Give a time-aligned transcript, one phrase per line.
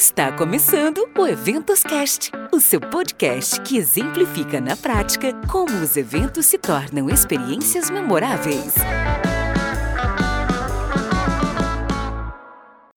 [0.00, 6.46] Está começando o Eventos Cast, o seu podcast que exemplifica na prática como os eventos
[6.46, 8.76] se tornam experiências memoráveis.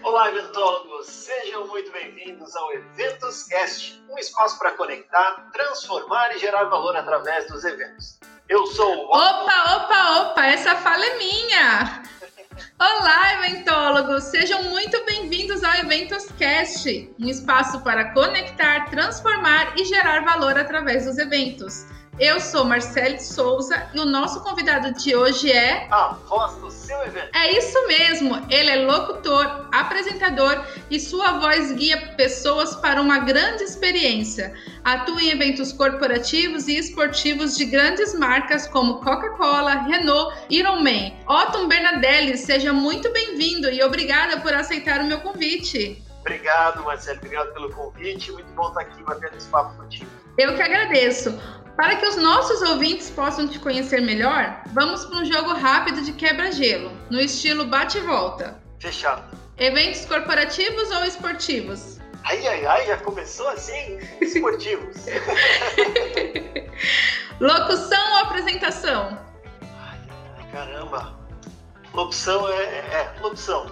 [0.01, 1.08] Olá, eventólogos!
[1.08, 7.46] Sejam muito bem-vindos ao Eventos Cast, um espaço para conectar, transformar e gerar valor através
[7.49, 8.17] dos eventos.
[8.47, 9.10] Eu sou o.
[9.10, 10.46] Opa, opa, opa!
[10.46, 12.03] Essa fala é minha!
[12.79, 14.24] Olá, eventólogos!
[14.26, 21.05] Sejam muito bem-vindos ao Eventos Cast, um espaço para conectar, transformar e gerar valor através
[21.05, 21.86] dos eventos.
[22.20, 25.88] Eu sou Marcele Souza e o nosso convidado de hoje é.
[25.90, 27.35] A voz do seu evento.
[27.35, 33.63] É isso mesmo, ele é locutor, apresentador e sua voz guia pessoas para uma grande
[33.63, 34.54] experiência.
[34.84, 41.18] Atua em eventos corporativos e esportivos de grandes marcas como Coca-Cola, Renault e Ironman.
[41.27, 46.04] Otton Bernadelli, seja muito bem-vindo e obrigada por aceitar o meu convite.
[46.21, 47.18] Obrigado, Marcelo.
[47.18, 48.32] Obrigado pelo convite.
[48.32, 50.23] Muito bom estar aqui batendo esse papo contigo.
[50.37, 51.39] Eu que agradeço.
[51.76, 56.13] Para que os nossos ouvintes possam te conhecer melhor, vamos para um jogo rápido de
[56.13, 58.61] quebra-gelo, no estilo bate e volta.
[58.79, 59.35] Fechado.
[59.57, 61.99] Eventos corporativos ou esportivos?
[62.26, 63.99] Ai, ai, ai, já começou assim?
[64.21, 65.05] Esportivos.
[67.39, 69.17] Locução ou apresentação?
[69.61, 69.99] Ai,
[70.37, 71.13] ai, caramba.
[71.93, 73.69] Locução é, é, é locução.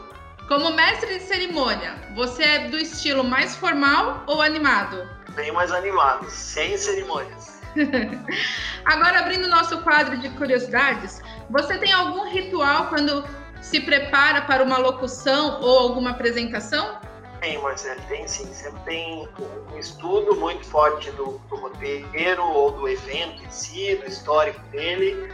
[0.47, 5.09] Como mestre de cerimônia, você é do estilo mais formal ou animado?
[5.35, 7.61] Bem mais animado, sem cerimônias.
[8.85, 13.23] Agora, abrindo nosso quadro de curiosidades, você tem algum ritual quando
[13.61, 16.99] se prepara para uma locução ou alguma apresentação?
[17.39, 18.51] Tem, Marcelo, tem sim.
[18.53, 19.29] Sempre tem
[19.73, 25.31] um estudo muito forte do, do roteiro ou do evento em si, do histórico dele,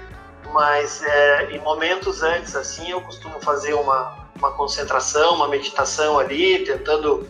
[0.54, 6.64] mas é, em momentos antes, assim, eu costumo fazer uma, uma concentração, uma meditação ali,
[6.64, 7.28] tentando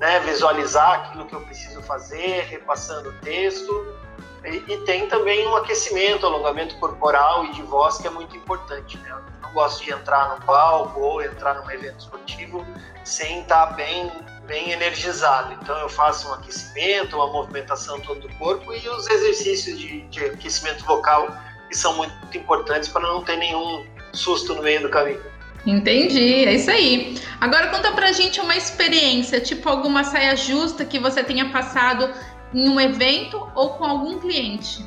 [0.00, 4.00] né, visualizar aquilo que eu preciso fazer, repassando o texto
[4.44, 8.96] e, e, tem também um aquecimento, alongamento corporal e de voz que é muito importante.
[8.98, 9.10] Né?
[9.10, 12.66] Eu não gosto de entrar no palco ou entrar num evento esportivo
[13.04, 14.10] sem estar bem,
[14.46, 15.52] bem energizado.
[15.60, 20.24] Então eu faço um aquecimento, uma movimentação todo do corpo e os exercícios de, de
[20.24, 21.28] aquecimento vocal
[21.68, 25.22] que são muito importantes para não ter nenhum susto no meio do caminho.
[25.66, 27.20] Entendi, é isso aí.
[27.40, 32.12] Agora conta pra gente uma experiência, tipo alguma saia justa que você tenha passado
[32.54, 34.84] em um evento ou com algum cliente?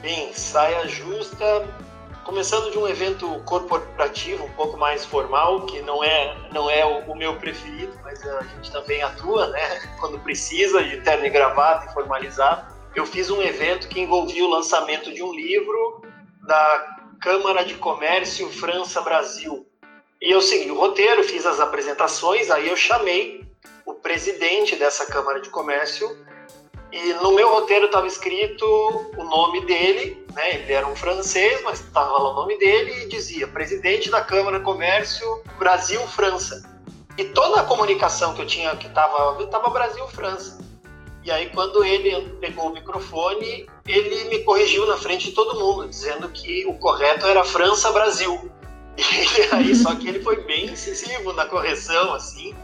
[0.00, 1.66] Bem, saia justa,
[2.24, 7.10] começando de um evento corporativo um pouco mais formal, que não é não é o,
[7.10, 11.86] o, meu preferido, mas a gente também atua, né, quando precisa de terno e gravata
[11.86, 12.74] e formalizado.
[12.94, 16.02] Eu fiz um evento que envolvia o lançamento de um livro
[16.46, 19.66] da Câmara de Comércio França Brasil.
[20.20, 23.44] E eu segui o roteiro, fiz as apresentações, aí eu chamei
[23.84, 26.16] o presidente dessa Câmara de Comércio
[26.92, 28.64] e no meu roteiro estava escrito
[29.16, 30.54] o nome dele, né?
[30.54, 34.58] Ele era um francês, mas estava lá o nome dele e dizia presidente da Câmara
[34.58, 36.62] de Comércio Brasil-França.
[37.18, 40.58] E toda a comunicação que eu tinha, que estava tava Brasil-França.
[41.24, 45.88] E aí, quando ele pegou o microfone, ele me corrigiu na frente de todo mundo,
[45.88, 48.48] dizendo que o correto era França-Brasil.
[48.98, 52.56] E aí, só que ele foi bem incisivo na correção, assim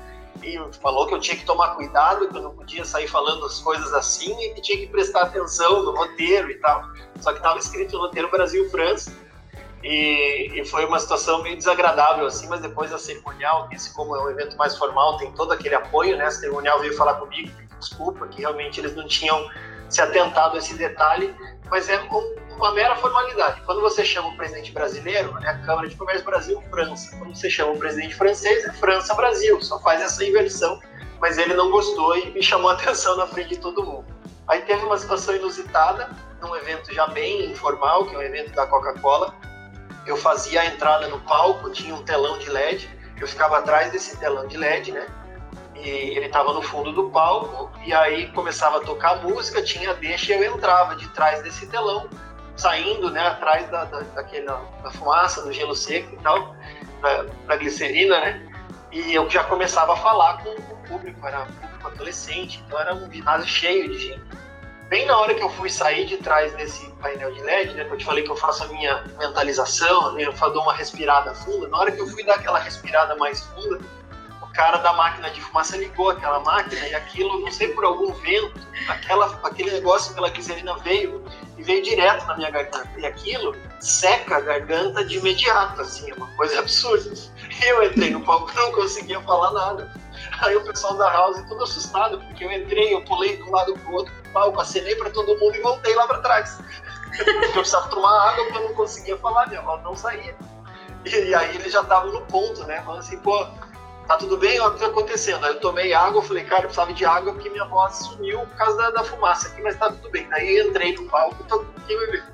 [0.43, 3.60] e falou que eu tinha que tomar cuidado, que eu não podia sair falando as
[3.60, 6.84] coisas assim e que tinha que prestar atenção no roteiro e tal.
[7.20, 9.12] Só que estava escrito no roteiro Brasil-França.
[9.82, 14.22] E, e, foi uma situação meio desagradável, assim, mas depois a cerimonial, esse como é
[14.22, 16.26] um evento mais formal, tem todo aquele apoio, né?
[16.26, 17.50] A cerimonial veio falar comigo,
[17.81, 19.50] desculpa, que realmente eles não tinham
[19.88, 21.34] se atentado a esse detalhe,
[21.69, 23.61] mas é um, uma mera formalidade.
[23.63, 27.17] Quando você chama o presidente brasileiro, é a Câmara de Comércio Brasil-França.
[27.17, 29.61] Quando você chama o presidente francês, é França-Brasil.
[29.61, 30.81] Só faz essa inversão,
[31.21, 34.07] mas ele não gostou e me chamou a atenção na frente de todo mundo.
[34.49, 36.11] Aí teve uma situação inusitada,
[36.41, 39.35] num evento já bem informal, que é um evento da Coca-Cola.
[40.07, 44.17] Eu fazia a entrada no palco, tinha um telão de LED, eu ficava atrás desse
[44.17, 45.07] telão de LED, né?
[45.76, 50.32] E ele estava no fundo do palco, e aí começava a tocar música, tinha deixa
[50.32, 52.09] e eu entrava de trás desse telão,
[52.56, 56.54] saindo né, atrás da, da, daquela, da fumaça, do gelo seco e tal,
[57.00, 58.49] da, da glicerina, né?
[58.90, 63.10] E eu já começava a falar com o público, era público adolescente, então era um
[63.10, 64.22] ginásio cheio de gente.
[64.88, 67.93] Bem na hora que eu fui sair de trás desse painel de LED, né, que
[67.93, 71.69] eu te falei que eu faço a minha mentalização, né, eu dou uma respirada funda,
[71.69, 73.81] na hora que eu fui dar aquela respirada mais funda,
[74.52, 78.60] cara da máquina de fumaça ligou aquela máquina e aquilo, não sei por algum vento,
[78.88, 81.25] aquela, aquele negócio pela glicerina veio
[81.56, 82.88] e veio direto na minha garganta.
[82.99, 87.12] E aquilo seca a garganta de imediato, assim, é uma coisa absurda.
[87.64, 89.93] Eu entrei no palco e não conseguia falar nada.
[90.40, 93.75] Aí o pessoal da house todo assustado, porque eu entrei, eu pulei de um lado
[93.75, 96.58] pro outro do palco, acenei para todo mundo e voltei lá para trás.
[97.19, 100.34] eu precisava tomar água porque eu não conseguia falar, minha voz não saía.
[101.04, 102.81] E, aí ele já tava no ponto, né?
[102.82, 103.46] Falando assim, pô,
[104.06, 104.60] tá tudo bem?
[104.60, 105.44] Olha o que tá acontecendo.
[105.44, 108.56] Aí eu tomei água, falei, cara, eu precisava de água porque minha voz sumiu por
[108.56, 110.28] causa da, da fumaça aqui, mas tá tudo bem.
[110.28, 112.25] Daí entrei no palco e todo mundo vai ver.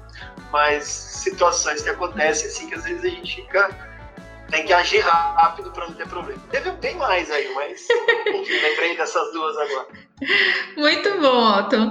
[0.53, 3.89] Mas situações que acontecem assim, que às vezes a gente fica
[4.51, 6.41] tem que agir rápido para não ter problema.
[6.51, 7.87] Teve bem mais aí, mas
[8.27, 9.89] lembrei dessas duas agora.
[10.77, 11.91] Muito bom, Otto.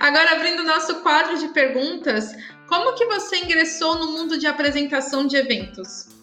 [0.00, 2.32] Agora, abrindo o nosso quadro de perguntas,
[2.66, 6.17] como que você ingressou no mundo de apresentação de eventos?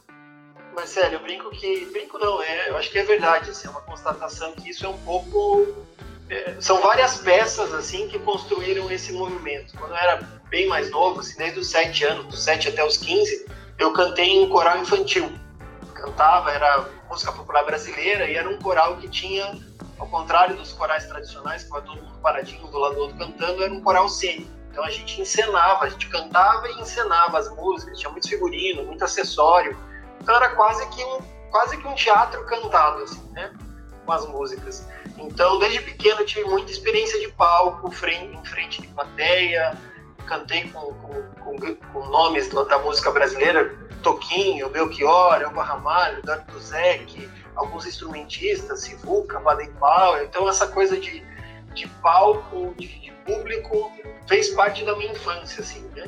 [0.76, 1.86] Marcelo, eu brinco que.
[1.86, 4.90] Brinco não, é, eu acho que é verdade, assim, é uma constatação que isso é
[4.90, 5.74] um pouco.
[6.30, 9.78] É, são várias peças assim que construíram esse movimento.
[9.78, 10.18] Quando eu era
[10.50, 13.46] bem mais novo, assim, desde os 7 anos, dos 7 até os 15,
[13.80, 15.32] eu cantei em coral infantil
[16.06, 19.58] cantava era música popular brasileira e era um coral que tinha,
[19.98, 23.64] ao contrário dos corais tradicionais, que vai todo mundo paradinho do lado do outro cantando,
[23.64, 24.52] era um coral cênico.
[24.70, 29.04] Então a gente encenava, a gente cantava e encenava as músicas, tinha muito figurino, muito
[29.04, 29.78] acessório.
[30.26, 31.20] Então era quase que um,
[31.52, 33.54] quase que um teatro cantado, assim, né?
[34.04, 34.88] Com as músicas.
[35.20, 39.78] Então, desde pequeno eu tive muita experiência de palco, frente, em frente de plateia,
[40.26, 47.30] cantei com, com, com, com nomes da música brasileira, Toquinho, Belchior, Elba Ramalho, Eduardo Duzek,
[47.56, 50.26] alguns instrumentistas, Sivuca, Baden Powell.
[50.26, 51.24] Então, essa coisa de,
[51.76, 53.92] de palco, de, de, público,
[54.28, 56.08] fez parte da minha infância, assim, né?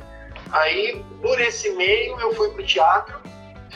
[0.52, 3.28] Aí, por esse meio, eu fui para o teatro,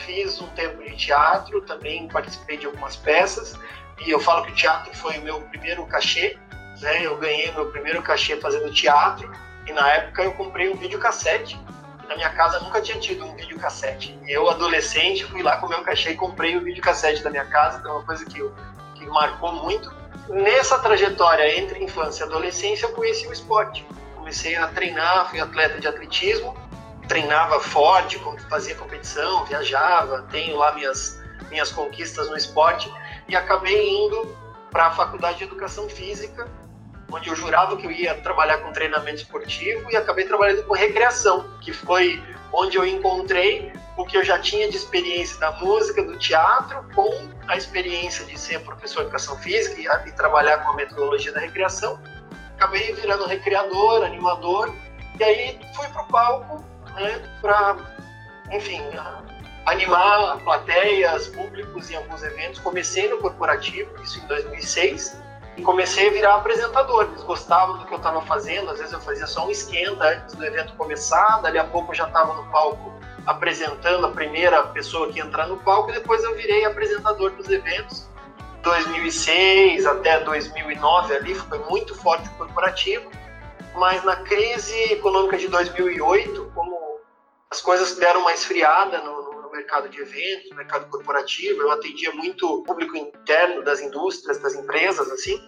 [0.05, 3.57] fiz um tempo de teatro, também participei de algumas peças,
[4.05, 6.37] e eu falo que o teatro foi o meu primeiro cachê,
[6.79, 7.05] né?
[7.05, 9.31] Eu ganhei meu primeiro cachê fazendo teatro,
[9.67, 11.59] e na época eu comprei um videocassete.
[12.07, 14.19] Na minha casa nunca tinha tido um videocassete.
[14.27, 17.79] E eu, adolescente, fui lá com meu cachê e comprei o videocassete da minha casa.
[17.79, 18.53] Então, é uma coisa que, eu,
[18.95, 19.93] que marcou muito.
[20.27, 23.85] Nessa trajetória entre infância e adolescência, eu conheci o esporte.
[24.15, 26.57] Comecei a treinar, fui atleta de atletismo.
[27.11, 28.17] Treinava forte,
[28.49, 30.25] fazia competição, viajava.
[30.31, 32.89] Tenho lá minhas, minhas conquistas no esporte.
[33.27, 34.33] E acabei indo
[34.71, 36.47] para a faculdade de educação física
[37.11, 41.45] onde eu jurava que eu ia trabalhar com treinamento esportivo e acabei trabalhando com recreação,
[41.59, 42.23] que foi
[42.53, 47.29] onde eu encontrei o que eu já tinha de experiência da música, do teatro, com
[47.45, 51.41] a experiência de ser professor de educação física e, e trabalhar com a metodologia da
[51.41, 51.99] recreação.
[52.55, 54.73] Acabei virando recreador, animador,
[55.19, 57.77] e aí fui para o palco né, para,
[58.51, 58.81] enfim,
[59.65, 62.59] animar plateias, públicos em alguns eventos.
[62.59, 65.21] Comecei no corporativo, isso em 2006,
[65.57, 67.05] e comecei a virar apresentador.
[67.11, 70.35] Eles gostavam do que eu estava fazendo, às vezes eu fazia só um esquenta antes
[70.35, 72.91] do evento começar, dali a pouco eu já estava no palco
[73.25, 77.49] apresentando a primeira pessoa que ia entrar no palco e depois eu virei apresentador dos
[77.49, 78.09] eventos.
[78.63, 83.09] 2006 até 2009 ali foi muito forte o corporativo,
[83.75, 86.99] mas na crise econômica de 2008, como
[87.49, 92.63] as coisas deram uma esfriada no, mercado de eventos, no mercado corporativo, eu atendia muito
[92.63, 95.41] público interno das indústrias, das empresas, assim,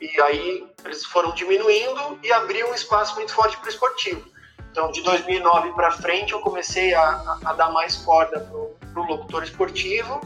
[0.00, 4.24] e aí eles foram diminuindo e abriu um espaço muito forte para o esportivo.
[4.70, 9.44] Então, de 2009 para frente, eu comecei a, a, dar mais corda para o locutor
[9.44, 10.20] esportivo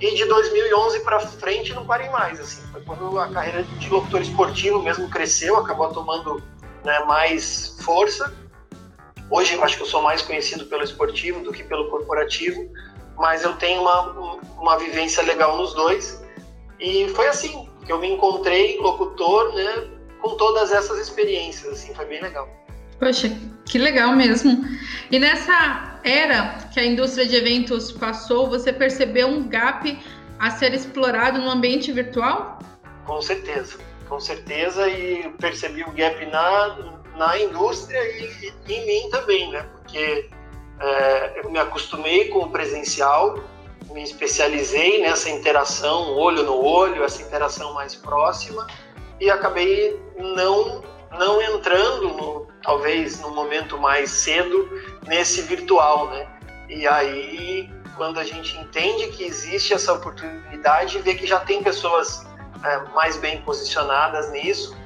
[0.00, 2.38] e de 2011 para frente não parei mais.
[2.38, 6.42] Assim, foi quando a carreira de locutor esportivo mesmo cresceu, acabou tomando
[6.88, 8.34] né, mais força
[9.30, 12.66] Hoje eu acho que eu sou mais conhecido pelo esportivo do que pelo corporativo,
[13.16, 14.12] mas eu tenho uma,
[14.58, 16.22] uma vivência legal nos dois.
[16.80, 19.88] E foi assim que eu me encontrei locutor, né,
[20.22, 22.48] com todas essas experiências, assim, foi bem legal.
[22.98, 23.30] Poxa,
[23.66, 24.64] que legal mesmo.
[25.10, 29.98] E nessa era que a indústria de eventos passou, você percebeu um gap
[30.38, 32.58] a ser explorado no ambiente virtual?
[33.04, 39.10] Com certeza, com certeza, e percebi o gap na, na indústria e, e em mim
[39.10, 39.62] também, né?
[39.72, 40.28] Porque
[40.80, 43.38] é, eu me acostumei com o presencial,
[43.90, 48.66] me especializei nessa interação olho no olho, essa interação mais próxima
[49.20, 50.82] e acabei não
[51.18, 54.68] não entrando no, talvez no momento mais cedo
[55.06, 56.28] nesse virtual, né?
[56.68, 62.27] E aí quando a gente entende que existe essa oportunidade, vê que já tem pessoas
[62.64, 64.76] é, mais bem posicionadas nisso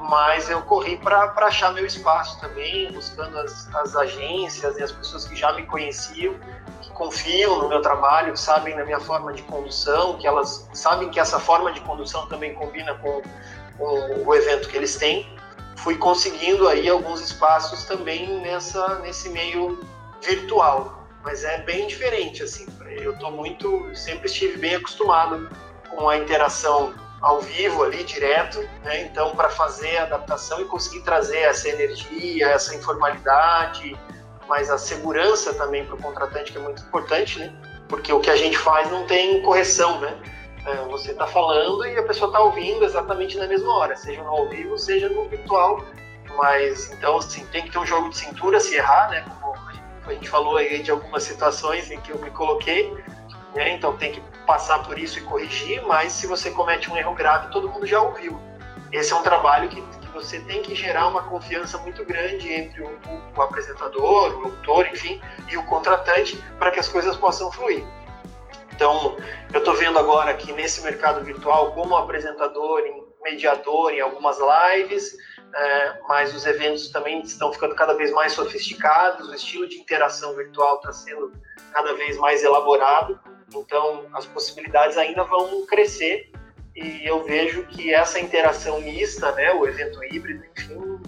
[0.00, 5.26] mas eu corri para achar meu espaço também, buscando as, as, agências e as pessoas
[5.26, 6.34] que já me conheciam,
[6.80, 11.10] que confiam no meu trabalho, que sabem da minha forma de condução, que elas sabem
[11.10, 13.22] que essa forma de condução também combina com,
[13.76, 15.36] com o evento que eles têm.
[15.76, 19.80] Fui conseguindo aí alguns espaços também nessa nesse meio
[20.22, 22.66] virtual, mas é bem diferente assim.
[22.86, 25.48] Eu tô muito, sempre estive bem acostumado
[25.90, 29.02] com a interação ao vivo ali direto, né?
[29.02, 33.98] Então para fazer a adaptação e conseguir trazer essa energia, essa informalidade,
[34.48, 37.52] mas a segurança também para o contratante que é muito importante, né?
[37.88, 40.16] Porque o que a gente faz não tem correção, né?
[40.66, 44.28] É, você está falando e a pessoa está ouvindo exatamente na mesma hora, seja no
[44.28, 45.84] ao vivo, seja no virtual.
[46.36, 49.24] Mas então assim tem que ter um jogo de cintura se errar, né?
[49.40, 49.56] Como
[50.06, 52.92] a gente falou aí de algumas situações em que eu me coloquei,
[53.54, 53.74] né?
[53.74, 57.52] Então tem que passar por isso e corrigir, mas se você comete um erro grave,
[57.52, 58.36] todo mundo já ouviu.
[58.90, 62.82] Esse é um trabalho que, que você tem que gerar uma confiança muito grande entre
[62.82, 67.52] o, o, o apresentador, o autor, enfim, e o contratante para que as coisas possam
[67.52, 67.84] fluir.
[68.74, 69.16] Então,
[69.52, 72.82] eu estou vendo agora que nesse mercado virtual, como apresentador,
[73.22, 75.16] mediador em algumas lives,
[75.54, 80.34] é, mas os eventos também estão ficando cada vez mais sofisticados, o estilo de interação
[80.34, 81.32] virtual está sendo
[81.72, 83.20] cada vez mais elaborado.
[83.54, 86.30] Então, as possibilidades ainda vão crescer
[86.74, 91.00] e eu vejo que essa interação mista, né, o evento híbrido, enfim,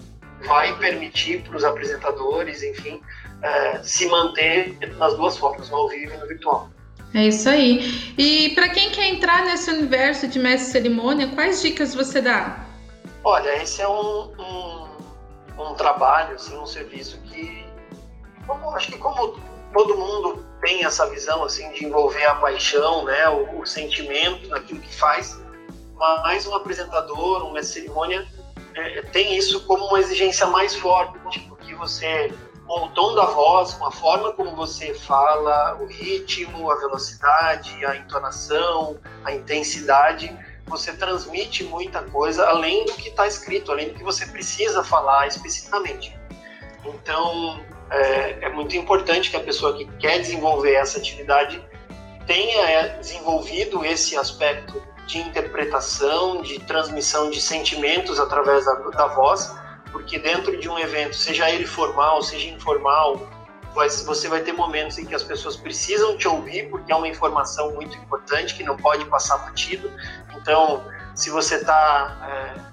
[0.45, 3.01] vai permitir para os apresentadores, enfim,
[3.41, 6.69] é, se manter nas duas formas, no ao vivo e no virtual.
[7.13, 8.13] É isso aí.
[8.17, 12.65] E para quem quer entrar nesse universo de mestre cerimônia, quais dicas você dá?
[13.23, 14.87] Olha, esse é um, um,
[15.59, 17.65] um trabalho, assim, um serviço que,
[18.47, 19.39] como, acho que como
[19.73, 24.79] todo mundo tem essa visão assim de envolver a paixão, né, o, o sentimento naquilo
[24.79, 25.39] que faz,
[25.97, 28.27] mas um apresentador, uma cerimônia
[28.75, 32.33] é, tem isso como uma exigência mais forte, porque você
[32.65, 37.85] com o tom da voz, com a forma como você fala, o ritmo, a velocidade,
[37.85, 43.95] a entonação, a intensidade, você transmite muita coisa além do que está escrito, além do
[43.95, 46.17] que você precisa falar especificamente.
[46.85, 47.59] Então,
[47.93, 51.63] é, é muito importante que a pessoa que quer desenvolver essa atividade
[52.25, 59.53] tenha é, desenvolvido esse aspecto de interpretação, de transmissão de sentimentos através da, da voz,
[59.91, 63.29] porque dentro de um evento, seja ele formal, seja informal,
[63.73, 67.73] você vai ter momentos em que as pessoas precisam te ouvir, porque é uma informação
[67.73, 69.91] muito importante que não pode passar batido.
[70.35, 70.83] Então,
[71.15, 72.72] se você está é,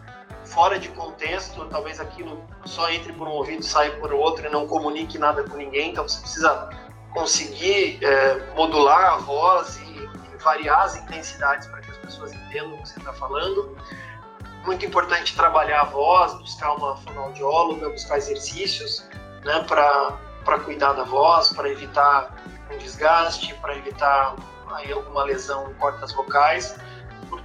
[0.51, 4.67] fora de contexto, talvez aquilo só entre por um ouvido, saia por outro e não
[4.67, 5.91] comunique nada com ninguém.
[5.91, 6.71] Então você precisa
[7.13, 12.75] conseguir é, modular a voz e, e, variar as intensidades para que as pessoas entendam
[12.75, 13.77] o que você está falando.
[14.65, 19.09] Muito importante trabalhar a voz, buscar uma fonoaudióloga, buscar exercícios
[19.45, 22.37] né, para cuidar da voz, para evitar
[22.71, 24.35] um desgaste, para evitar
[24.73, 26.77] aí, alguma lesão em cordas vocais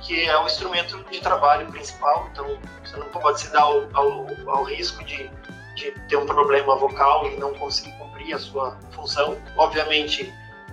[0.05, 4.27] porque é o instrumento de trabalho principal, então você não pode se dar ao, ao,
[4.45, 5.31] ao risco de,
[5.75, 9.35] de ter um problema vocal e não conseguir cumprir a sua função.
[9.57, 10.31] Obviamente,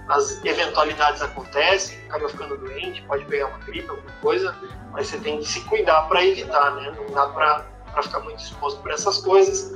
[0.09, 4.55] as eventualidades acontecem, acaba ficando doente, pode pegar uma gripe, alguma coisa,
[4.93, 6.95] mas você tem que se cuidar para evitar, né?
[6.95, 7.65] Não dá para
[8.03, 9.73] ficar muito exposto para essas coisas.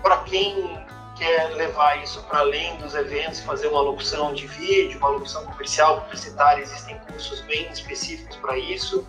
[0.00, 0.86] Para quem
[1.16, 6.02] quer levar isso para além dos eventos, fazer uma locução de vídeo, uma locução comercial,
[6.02, 9.06] publicitária, existem cursos bem específicos para isso.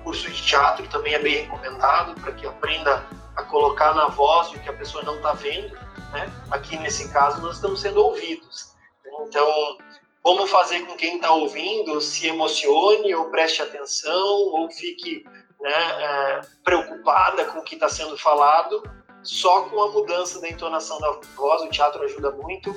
[0.00, 3.06] O curso de teatro também é bem recomendado para que aprenda
[3.36, 5.74] a colocar na voz o que a pessoa não está vendo.
[6.12, 6.30] Né?
[6.50, 8.74] Aqui nesse caso nós estamos sendo ouvidos.
[9.22, 9.78] Então,
[10.22, 15.24] como fazer com quem está ouvindo se emocione ou preste atenção ou fique
[15.60, 18.82] né, é, preocupada com o que está sendo falado
[19.24, 22.74] só com a mudança da entonação da voz, o teatro ajuda muito,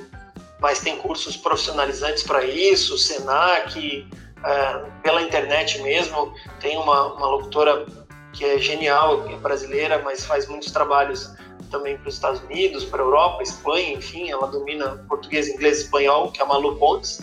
[0.60, 4.08] mas tem cursos profissionalizantes para isso, o Senac,
[4.44, 7.86] é, pela internet mesmo, tem uma, uma locutora
[8.32, 11.32] que é genial, é brasileira, mas faz muitos trabalhos
[11.70, 16.32] também para os Estados Unidos, para a Europa, Espanha, enfim, ela domina português, inglês espanhol,
[16.32, 17.20] que é a Malu Pontes,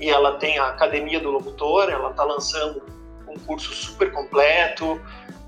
[0.00, 2.82] e ela tem a Academia do Locutor, ela está lançando
[3.28, 5.00] um curso super completo,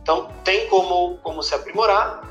[0.03, 2.23] então tem como, como se aprimorar,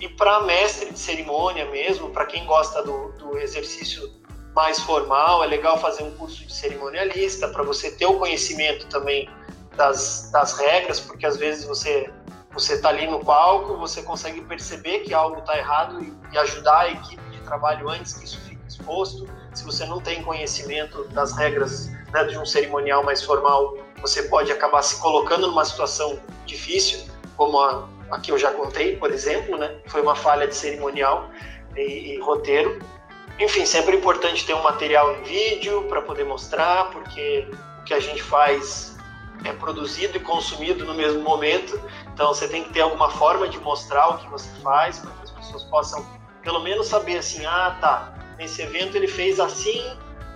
[0.00, 4.12] e para mestre de cerimônia mesmo, para quem gosta do, do, exercício
[4.54, 9.28] mais formal, é legal fazer um curso de cerimonialista para você ter o conhecimento também
[9.76, 12.10] das, das regras, porque às vezes você
[12.52, 16.78] você está ali no palco, você consegue perceber que algo está errado e, e, ajudar
[16.78, 19.28] a equipe de trabalho antes que isso fique exposto.
[19.52, 24.50] Se você não tem conhecimento das regras né, de um cerimonial mais formal, você pode
[24.50, 27.00] acabar se colocando numa situação difícil,
[27.36, 29.76] como a, aqui eu já contei, por exemplo, né?
[29.86, 31.30] Foi uma falha de cerimonial
[31.76, 32.78] e, e roteiro.
[33.38, 37.46] Enfim, sempre é importante ter um material em vídeo para poder mostrar, porque
[37.80, 38.96] o que a gente faz
[39.44, 41.78] é produzido e consumido no mesmo momento.
[42.12, 45.22] Então você tem que ter alguma forma de mostrar o que você faz para que
[45.24, 46.06] as pessoas possam
[46.42, 49.82] pelo menos saber assim, ah, tá, nesse evento ele fez assim,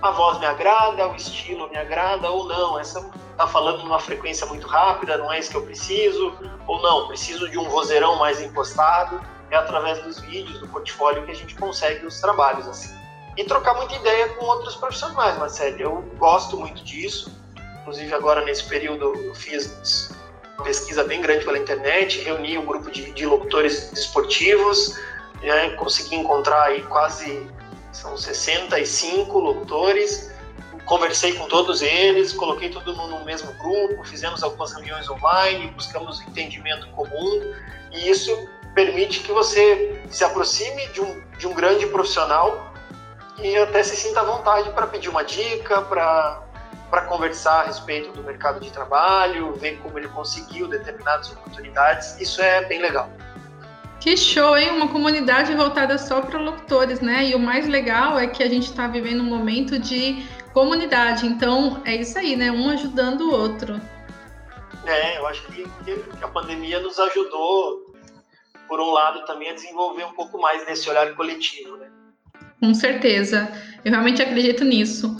[0.02, 2.78] a voz me agrada, o estilo me agrada ou não.
[2.78, 3.04] Essa
[3.37, 6.35] tá falando numa frequência muito rápida, não é isso que eu preciso,
[6.66, 9.21] ou não, preciso de um vozeirão mais impostado.
[9.50, 12.95] É através dos vídeos, do portfólio que a gente consegue os trabalhos assim.
[13.37, 15.80] E trocar muita ideia com outros profissionais, Marcelo.
[15.80, 17.33] Eu gosto muito disso.
[17.80, 20.14] Inclusive agora nesse período eu fiz
[20.57, 24.95] uma pesquisa bem grande pela internet, reuni um grupo de, de locutores esportivos,
[25.42, 27.50] né, consegui encontrar aí quase
[27.92, 30.30] são 65 locutores
[30.90, 36.20] conversei com todos eles, coloquei todo mundo no mesmo grupo, fizemos algumas reuniões online, buscamos
[36.23, 37.54] entendimento comum
[37.92, 38.37] e isso
[38.75, 42.73] permite que você se aproxime de um, de um grande profissional
[43.38, 48.25] e até se sinta à vontade para pedir uma dica, para conversar a respeito do
[48.25, 52.20] mercado de trabalho, ver como ele conseguiu determinadas oportunidades.
[52.20, 53.09] Isso é bem legal.
[54.00, 54.71] Que show, hein?
[54.71, 57.28] Uma comunidade voltada só para locutores, né?
[57.28, 61.26] E o mais legal é que a gente está vivendo um momento de comunidade.
[61.26, 62.50] Então, é isso aí, né?
[62.50, 63.78] Um ajudando o outro.
[64.87, 65.66] É, eu acho que,
[66.23, 67.95] a pandemia nos ajudou,
[68.66, 71.88] por um lado, também a desenvolver um pouco mais desse olhar coletivo, né?
[72.59, 73.52] Com certeza.
[73.85, 75.14] Eu realmente acredito nisso.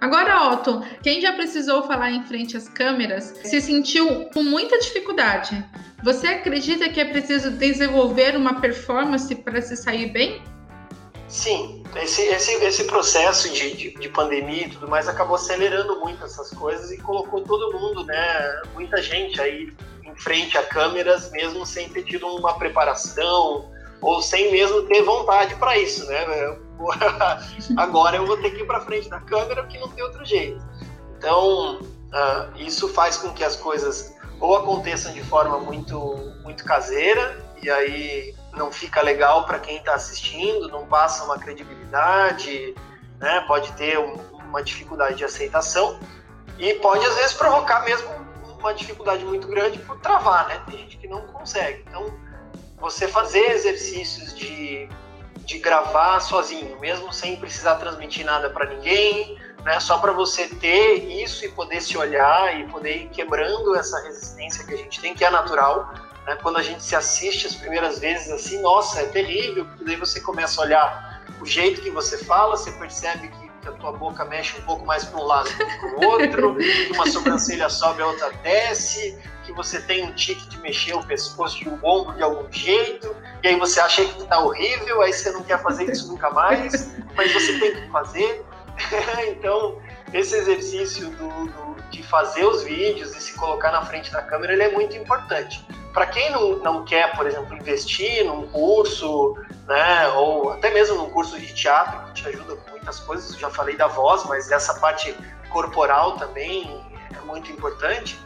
[0.00, 5.64] Agora, Otto, quem já precisou falar em frente às câmeras se sentiu com muita dificuldade.
[6.04, 10.42] Você acredita que é preciso desenvolver uma performance para se sair bem?
[11.28, 16.22] Sim, esse, esse, esse processo de, de, de, pandemia e tudo mais acabou acelerando muito
[16.22, 19.72] essas coisas e colocou todo mundo, né, muita gente aí
[20.04, 25.54] em frente a câmeras, mesmo sem ter tido uma preparação ou sem mesmo ter vontade
[25.54, 26.18] para isso, né?
[27.78, 30.62] Agora eu vou ter que ir para frente da câmera porque não tem outro jeito.
[31.16, 35.98] Então, uh, isso faz com que as coisas ou aconteçam de forma muito,
[36.42, 42.74] muito caseira e aí não fica legal para quem está assistindo, não passa uma credibilidade,
[43.18, 43.40] né?
[43.46, 44.14] pode ter um,
[44.44, 45.98] uma dificuldade de aceitação
[46.58, 48.08] e pode às vezes provocar mesmo
[48.58, 50.62] uma dificuldade muito grande por travar, né?
[50.66, 51.84] Tem gente que não consegue.
[51.86, 52.06] Então,
[52.78, 54.88] você fazer exercícios de,
[55.40, 59.80] de gravar sozinho, mesmo sem precisar transmitir nada para ninguém, né?
[59.80, 64.64] Só para você ter isso e poder se olhar e poder ir quebrando essa resistência
[64.64, 65.92] que a gente tem, que é natural,
[66.26, 66.36] né?
[66.42, 70.20] Quando a gente se assiste as primeiras vezes assim, nossa, é terrível, porque daí você
[70.20, 74.24] começa a olhar o jeito que você fala, você percebe que, que a tua boca
[74.24, 77.68] mexe um pouco mais para um lado do que para o outro, que uma sobrancelha
[77.68, 81.78] sobe, a outra desce, que você tem um tique de mexer o pescoço de um
[81.82, 85.60] ombro de algum jeito, e aí você acha que está horrível, aí você não quer
[85.62, 88.44] fazer isso nunca mais, mas você tem que fazer.
[89.28, 89.80] então,
[90.12, 94.52] esse exercício do, do, de fazer os vídeos e se colocar na frente da câmera,
[94.52, 95.66] ele é muito importante.
[95.92, 101.10] Para quem não, não quer, por exemplo, investir num curso, né, ou até mesmo num
[101.10, 104.74] curso de teatro, que te ajuda com muitas coisas, já falei da voz, mas essa
[104.74, 105.14] parte
[105.50, 106.84] corporal também
[107.16, 108.18] é muito importante,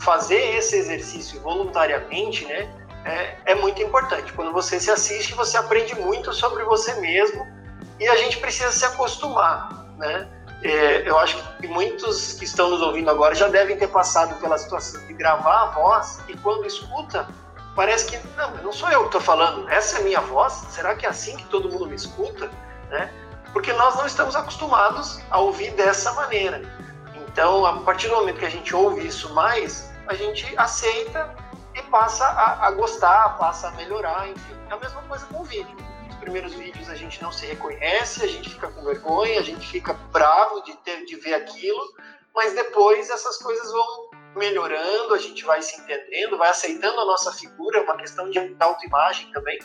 [0.00, 2.68] fazer esse exercício voluntariamente, né,
[3.04, 4.32] é, é muito importante.
[4.32, 7.46] Quando você se assiste, você aprende muito sobre você mesmo
[8.00, 10.28] e a gente precisa se acostumar, né?
[10.62, 14.56] É, eu acho que muitos que estão nos ouvindo agora já devem ter passado pela
[14.56, 17.28] situação de gravar a voz e quando escuta,
[17.76, 20.52] parece que não, não sou eu que estou falando, essa é a minha voz.
[20.70, 22.50] Será que é assim que todo mundo me escuta?
[22.88, 23.12] Né?
[23.52, 26.62] Porque nós não estamos acostumados a ouvir dessa maneira.
[27.14, 31.34] Então, a partir do momento que a gente ouve isso mais, a gente aceita
[31.74, 34.54] e passa a, a gostar, passa a melhorar, enfim.
[34.70, 35.76] É a mesma coisa com o vídeo
[36.24, 39.92] primeiros vídeos a gente não se reconhece, a gente fica com vergonha, a gente fica
[39.92, 41.94] bravo de ter de ver aquilo,
[42.34, 47.30] mas depois essas coisas vão melhorando, a gente vai se entendendo, vai aceitando a nossa
[47.32, 49.58] figura, é uma questão de autoimagem também,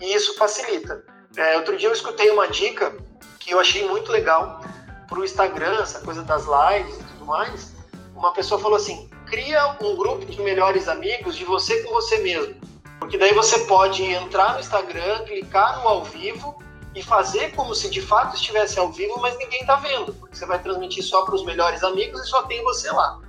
[0.00, 1.04] e isso facilita.
[1.36, 2.94] É, outro dia eu escutei uma dica
[3.40, 4.60] que eu achei muito legal
[5.08, 7.74] para o Instagram, essa coisa das lives e tudo mais.
[8.14, 12.73] Uma pessoa falou assim: cria um grupo de melhores amigos de você com você mesmo.
[13.04, 16.58] Porque daí você pode entrar no Instagram, clicar no ao vivo
[16.94, 20.46] e fazer como se de fato estivesse ao vivo, mas ninguém está vendo, porque você
[20.46, 23.20] vai transmitir só para os melhores amigos e só tem você lá.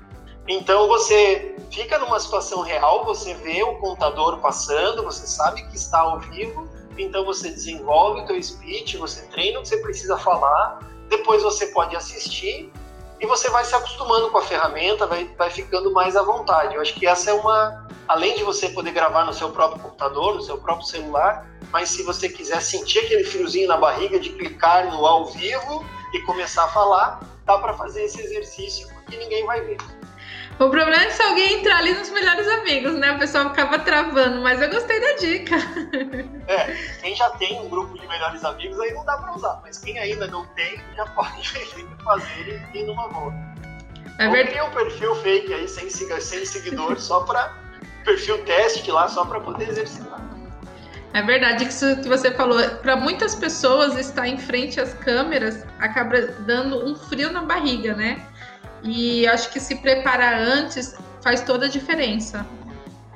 [0.47, 5.99] Então você fica numa situação real, você vê o contador passando, você sabe que está
[5.99, 10.79] ao vivo, então você desenvolve o teu speech, você treina o que você precisa falar,
[11.09, 12.71] depois você pode assistir
[13.19, 16.75] e você vai se acostumando com a ferramenta, vai, vai ficando mais à vontade.
[16.75, 20.35] Eu acho que essa é uma, além de você poder gravar no seu próprio computador,
[20.35, 24.91] no seu próprio celular, mas se você quiser sentir aquele friozinho na barriga de clicar
[24.91, 29.61] no ao vivo e começar a falar, dá para fazer esse exercício porque ninguém vai
[29.61, 29.77] ver.
[30.57, 33.11] O problema é se alguém entrar ali nos melhores amigos, né?
[33.11, 35.55] O pessoal ficava travando, mas eu gostei da dica.
[36.47, 39.79] É, quem já tem um grupo de melhores amigos aí não dá para usar, mas
[39.79, 41.49] quem ainda não tem já pode
[42.03, 43.33] fazer e ir numa boa.
[44.19, 44.49] É verdade.
[44.49, 47.51] cria um perfil fake aí, sem, sem seguidor, só para
[48.03, 50.21] perfil teste lá, só para poder exercitar.
[51.15, 55.65] É verdade que isso que você falou, para muitas pessoas estar em frente às câmeras
[55.79, 58.21] acaba dando um frio na barriga, né?
[58.85, 62.45] E acho que se preparar antes faz toda a diferença.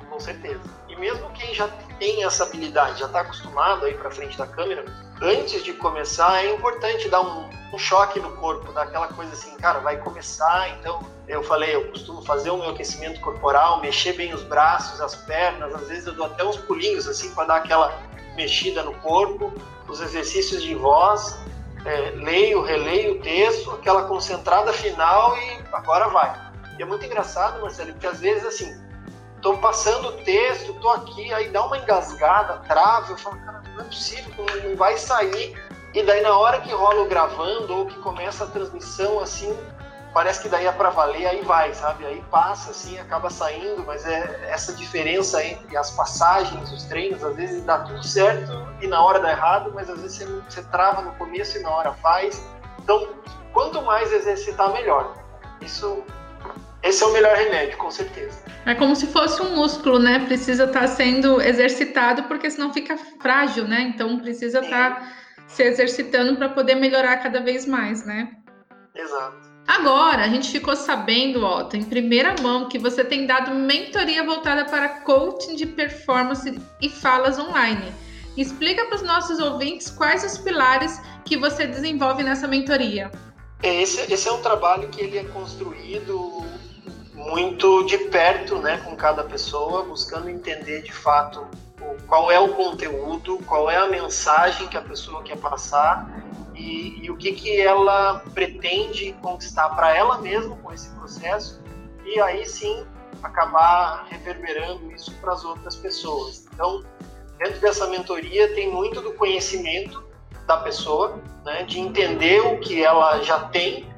[0.08, 0.60] Com certeza.
[0.88, 4.46] E mesmo quem já tem essa habilidade, já está acostumado a ir para frente da
[4.46, 4.84] câmera,
[5.22, 9.54] antes de começar é importante dar um, um choque no corpo, dar aquela coisa assim,
[9.56, 14.34] cara, vai começar, então eu falei, eu costumo fazer o meu aquecimento corporal, mexer bem
[14.34, 17.96] os braços, as pernas, às vezes eu dou até uns pulinhos assim para dar aquela
[18.34, 19.52] mexida no corpo,
[19.86, 21.38] os exercícios de voz,
[21.84, 26.50] é, leio, releio o texto, aquela concentrada final e agora vai.
[26.78, 28.80] E é muito engraçado, Marcelo, porque às vezes assim,
[29.40, 33.80] tô passando o texto, tô aqui, aí dá uma engasgada, trava, eu falo, cara, não
[33.80, 35.56] é possível, não vai sair.
[35.92, 39.56] E daí na hora que rola o gravando ou que começa a transmissão, assim,
[40.12, 42.04] parece que daí é para valer, aí vai, sabe?
[42.04, 47.36] Aí passa, assim, acaba saindo, mas é essa diferença entre as passagens, os treinos, às
[47.36, 51.02] vezes dá tudo certo e na hora dá errado, mas às vezes você, você trava
[51.02, 52.44] no começo e na hora faz.
[52.82, 53.08] Então,
[53.52, 55.14] quanto mais exercitar, melhor.
[55.60, 56.02] Isso,
[56.82, 58.38] esse é o melhor remédio, com certeza.
[58.66, 60.24] É como se fosse um músculo, né?
[60.26, 63.82] Precisa estar tá sendo exercitado, porque senão fica frágil, né?
[63.82, 65.12] Então precisa estar tá
[65.46, 68.36] se exercitando para poder melhorar cada vez mais, né?
[68.94, 69.49] Exato.
[69.70, 74.64] Agora, a gente ficou sabendo, Otto, em primeira mão, que você tem dado mentoria voltada
[74.64, 77.94] para coaching de performance e falas online.
[78.36, 83.12] Explica para os nossos ouvintes quais os pilares que você desenvolve nessa mentoria.
[83.62, 86.44] É, esse, esse é um trabalho que ele é construído
[87.14, 91.46] muito de perto, né, com cada pessoa, buscando entender de fato
[92.08, 96.10] qual é o conteúdo, qual é a mensagem que a pessoa quer passar
[96.60, 101.62] e, e o que, que ela pretende conquistar para ela mesma com esse processo
[102.04, 102.86] e aí sim
[103.22, 106.46] acabar reverberando isso para as outras pessoas.
[106.52, 106.84] Então,
[107.38, 110.04] dentro dessa mentoria tem muito do conhecimento
[110.46, 113.88] da pessoa, né, de entender o que ela já tem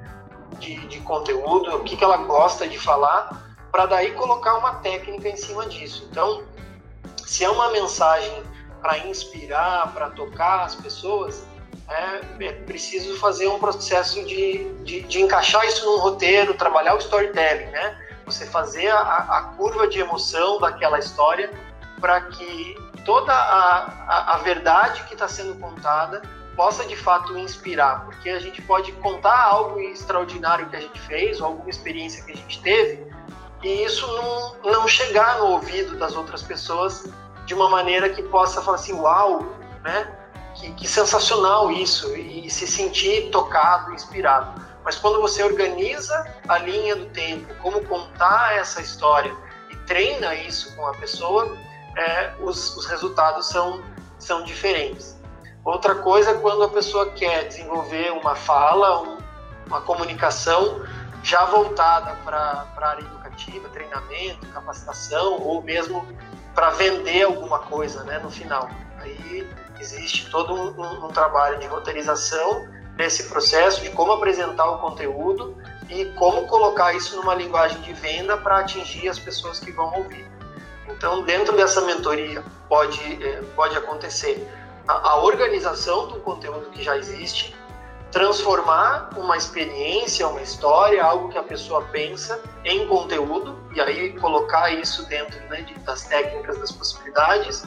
[0.59, 5.29] de, de conteúdo, o que, que ela gosta de falar, para daí colocar uma técnica
[5.29, 6.07] em cima disso.
[6.11, 6.45] Então,
[7.25, 8.43] se é uma mensagem
[8.81, 11.47] para inspirar, para tocar as pessoas,
[11.89, 16.99] é, é, preciso fazer um processo de, de, de, encaixar isso num roteiro, trabalhar o
[16.99, 17.99] storytelling, né?
[18.25, 21.51] Você fazer a, a curva de emoção daquela história
[22.01, 26.23] para que toda a, a, a verdade que está sendo contada
[26.57, 31.41] possa de fato inspirar, porque a gente pode contar algo extraordinário que a gente fez,
[31.41, 33.07] ou alguma experiência que a gente teve,
[33.63, 37.07] e isso não, não chegar no ouvido das outras pessoas
[37.47, 39.47] de uma maneira que possa falar assim, uau,
[39.83, 40.22] né?
[40.55, 44.61] Que, que sensacional isso, e, se sentir tocado, inspirado.
[44.85, 49.35] Mas quando você organiza a linha do tempo, como contar essa história
[49.71, 51.57] e treina isso com a pessoa,
[51.97, 53.83] é, os, os resultados são,
[54.19, 55.17] são diferentes.
[55.65, 59.19] Outra coisa é quando a pessoa quer desenvolver uma fala, um,
[59.67, 60.85] uma comunicação
[61.23, 66.07] já voltada para a área educativa, treinamento, capacitação, ou mesmo
[66.55, 68.69] para vender alguma coisa né, no final.
[68.99, 69.49] Aí
[69.83, 72.67] existe todo um, um, trabalho de roteirização
[72.97, 75.57] desse processo, de como apresentar o conteúdo
[75.89, 80.27] e como colocar isso numa linguagem de venda para atingir as pessoas que vão ouvir.
[80.89, 84.47] Então, dentro dessa mentoria, pode, eh, pode acontecer
[84.87, 87.55] a, a organização do conteúdo que já existe,
[88.11, 94.71] transformar uma experiência, uma história, algo que a pessoa pensa em conteúdo e aí colocar
[94.71, 97.65] isso dentro né, das técnicas, das possibilidades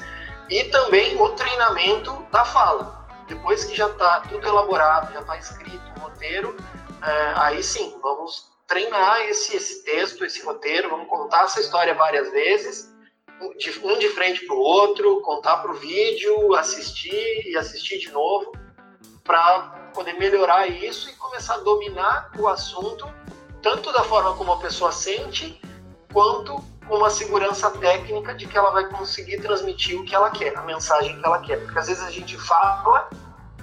[0.50, 3.06] e também o treinamento da fala.
[3.28, 6.56] Depois que já está tudo elaborado, já está escrito o roteiro,
[7.02, 12.32] é, aí sim, vamos treinar esse, esse texto, esse roteiro, vamos contar essa história várias
[12.32, 12.96] vezes
[13.84, 18.54] um de frente para o outro, contar para o vídeo, assistir e assistir de novo,
[19.24, 23.12] para poder melhorar isso e começar a dominar o assunto,
[23.62, 25.60] tanto da forma como a pessoa sente,
[26.14, 30.56] quanto com uma segurança técnica de que ela vai conseguir transmitir o que ela quer,
[30.58, 31.60] a mensagem que ela quer.
[31.62, 33.10] Porque às vezes a gente fala,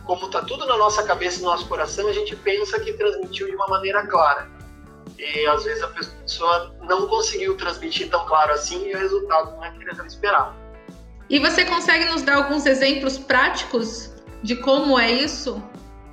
[0.04, 3.46] como está tudo na nossa cabeça e no nosso coração, a gente pensa que transmitiu
[3.46, 4.50] de uma maneira clara
[5.18, 9.64] e às vezes a pessoa não conseguiu transmitir tão claro assim e o resultado não
[9.64, 10.56] é aquele que ela esperava.
[11.30, 15.62] E você consegue nos dar alguns exemplos práticos de como é isso?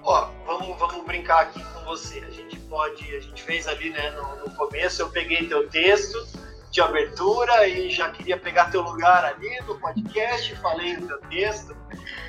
[0.03, 2.19] Ó, vamos, vamos brincar aqui com você.
[2.19, 6.17] A gente pode, a gente fez ali, né, no, no começo, eu peguei teu texto
[6.71, 11.75] de abertura e já queria pegar teu lugar ali no podcast, falei o teu texto.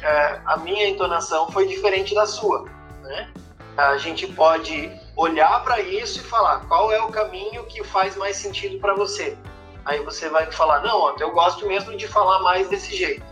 [0.02, 2.64] É, a minha entonação foi diferente da sua,
[3.02, 3.30] né?
[3.76, 8.36] a gente pode olhar para isso e falar qual é o caminho que faz mais
[8.36, 9.36] sentido para você.
[9.84, 13.24] Aí você vai falar, não, eu gosto mesmo de falar mais desse jeito.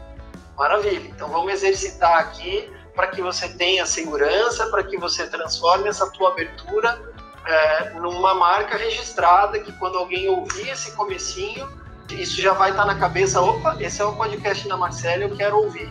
[0.57, 1.09] Maravilha.
[1.09, 6.31] Então vamos exercitar aqui para que você tenha segurança, para que você transforme essa tua
[6.31, 7.01] abertura
[7.49, 11.67] é, numa marca registrada que quando alguém ouvir esse comecinho,
[12.11, 15.35] isso já vai estar tá na cabeça, opa, esse é o podcast da Marcela, eu
[15.35, 15.91] quero ouvir.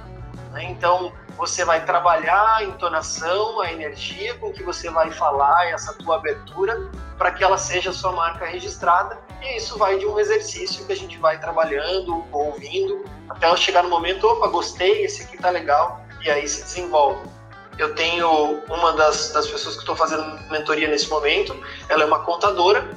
[0.51, 0.65] Né?
[0.65, 6.17] Então você vai trabalhar a entonação, a energia com que você vai falar, essa tua
[6.17, 9.19] abertura, para que ela seja sua marca registrada.
[9.41, 13.89] E isso vai de um exercício que a gente vai trabalhando, ouvindo, até chegar no
[13.89, 17.36] momento, opa, gostei, esse aqui tá legal, e aí se desenvolve.
[17.77, 21.55] Eu tenho uma das, das pessoas que estou fazendo mentoria nesse momento,
[21.89, 22.89] ela é uma contadora.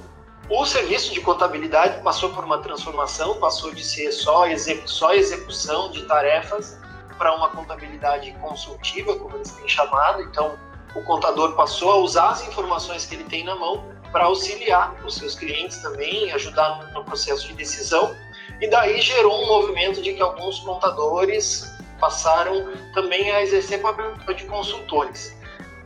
[0.48, 5.90] O serviço de contabilidade passou por uma transformação, passou de ser só, execu só execução
[5.90, 6.78] de tarefas
[7.18, 10.22] para uma contabilidade consultiva, como eles têm chamado.
[10.22, 10.58] Então,
[10.94, 15.14] o contador passou a usar as informações que ele tem na mão para auxiliar os
[15.16, 18.16] seus clientes também, ajudar no processo de decisão.
[18.60, 24.44] E daí gerou um movimento de que alguns contadores passaram também a exercer papel de
[24.44, 25.36] consultores.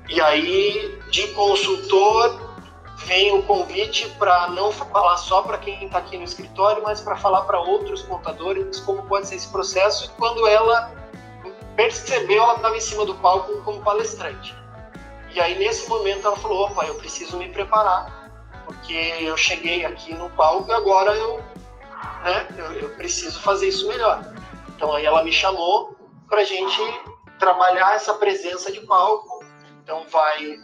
[0.09, 2.55] E aí, de consultor,
[3.05, 7.17] vem o convite para não falar só para quem está aqui no escritório, mas para
[7.17, 10.07] falar para outros contadores como pode ser esse processo.
[10.07, 10.93] E quando ela
[11.77, 14.55] percebeu, ela estava em cima do palco como palestrante.
[15.33, 18.31] E aí, nesse momento, ela falou: opa, eu preciso me preparar,
[18.65, 21.39] porque eu cheguei aqui no palco e agora eu,
[22.23, 24.23] né, eu, eu preciso fazer isso melhor.
[24.69, 25.97] Então, aí ela me chamou
[26.29, 26.81] para a gente
[27.39, 29.45] trabalhar essa presença de palco.
[29.83, 30.59] Então, vai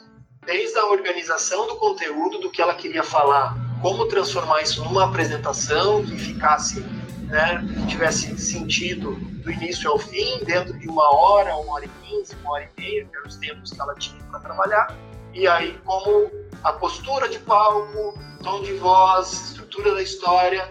[0.47, 6.05] desde a organização do conteúdo, do que ela queria falar, como transformar isso numa apresentação
[6.05, 6.81] que ficasse,
[7.29, 12.35] né, tivesse sentido do início ao fim, dentro de uma hora, uma hora e quinze,
[12.37, 14.97] uma hora e meia, que eram os tempos que ela tinha para trabalhar.
[15.33, 16.31] E aí, como
[16.65, 20.71] a postura de palco, tom de voz, estrutura da história,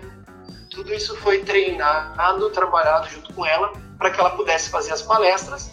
[0.69, 5.71] tudo isso foi treinado, trabalhado junto com ela, para que ela pudesse fazer as palestras.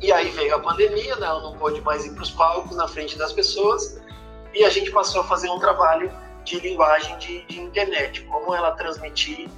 [0.00, 1.26] E aí veio a pandemia, né?
[1.26, 3.98] ela não pôde mais ir para os palcos na frente das pessoas,
[4.52, 6.12] e a gente passou a fazer um trabalho
[6.44, 9.48] de linguagem de, de internet, como ela transmitir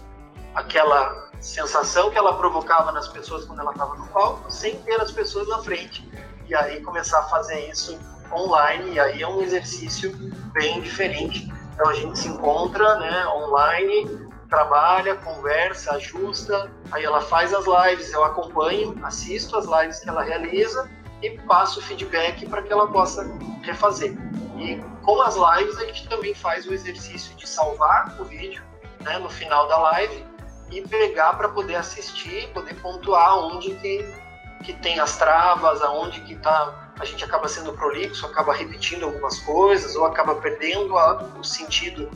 [0.54, 5.10] aquela sensação que ela provocava nas pessoas quando ela estava no palco, sem ter as
[5.10, 6.08] pessoas na frente.
[6.48, 7.98] E aí começar a fazer isso
[8.32, 10.12] online, e aí é um exercício
[10.52, 11.52] bem diferente.
[11.74, 18.12] Então a gente se encontra né, online, trabalha, conversa, ajusta, aí ela faz as lives,
[18.12, 20.90] eu acompanho, assisto as lives que ela realiza
[21.22, 23.26] e passo o feedback para que ela possa
[23.62, 24.16] refazer.
[24.58, 28.62] E com as lives a gente também faz o exercício de salvar o vídeo
[29.00, 30.24] né, no final da live
[30.70, 34.04] e pegar para poder assistir, poder pontuar onde que,
[34.64, 39.38] que tem as travas, aonde que tá, a gente acaba sendo prolixo, acaba repetindo algumas
[39.40, 42.10] coisas ou acaba perdendo a, o sentido,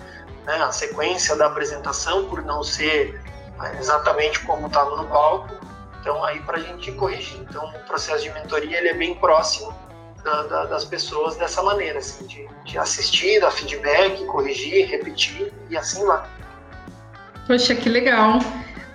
[0.51, 3.21] né, a sequência da apresentação por não ser
[3.59, 5.55] né, exatamente como estava no palco.
[6.01, 7.39] Então aí para a gente corrigir.
[7.49, 9.73] Então o processo de mentoria ele é bem próximo
[10.25, 15.77] da, da, das pessoas dessa maneira, assim, de, de assistir, dar feedback, corrigir, repetir e
[15.77, 16.29] assim vai.
[17.47, 18.39] Poxa, que legal.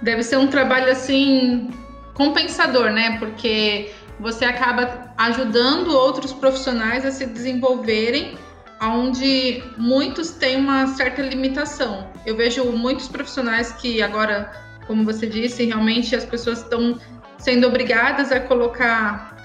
[0.02, 1.72] Deve ser um trabalho assim
[2.14, 3.18] compensador, né?
[3.18, 8.38] Porque você acaba ajudando outros profissionais a se desenvolverem
[8.82, 12.10] onde muitos têm uma certa limitação.
[12.26, 14.52] Eu vejo muitos profissionais que agora,
[14.88, 17.00] como você disse, realmente as pessoas estão
[17.38, 19.36] sendo obrigadas a colocar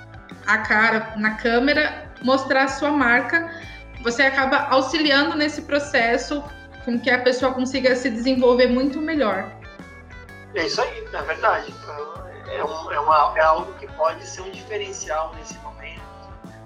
[0.47, 3.51] a cara na câmera, mostrar a sua marca.
[4.03, 6.43] Você acaba auxiliando nesse processo
[6.85, 9.51] com que a pessoa consiga se desenvolver muito melhor.
[10.55, 11.73] É isso aí, é verdade.
[12.49, 16.01] É, um, é, uma, é algo que pode ser um diferencial nesse momento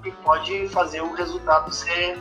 [0.04, 2.18] e pode fazer o resultado ser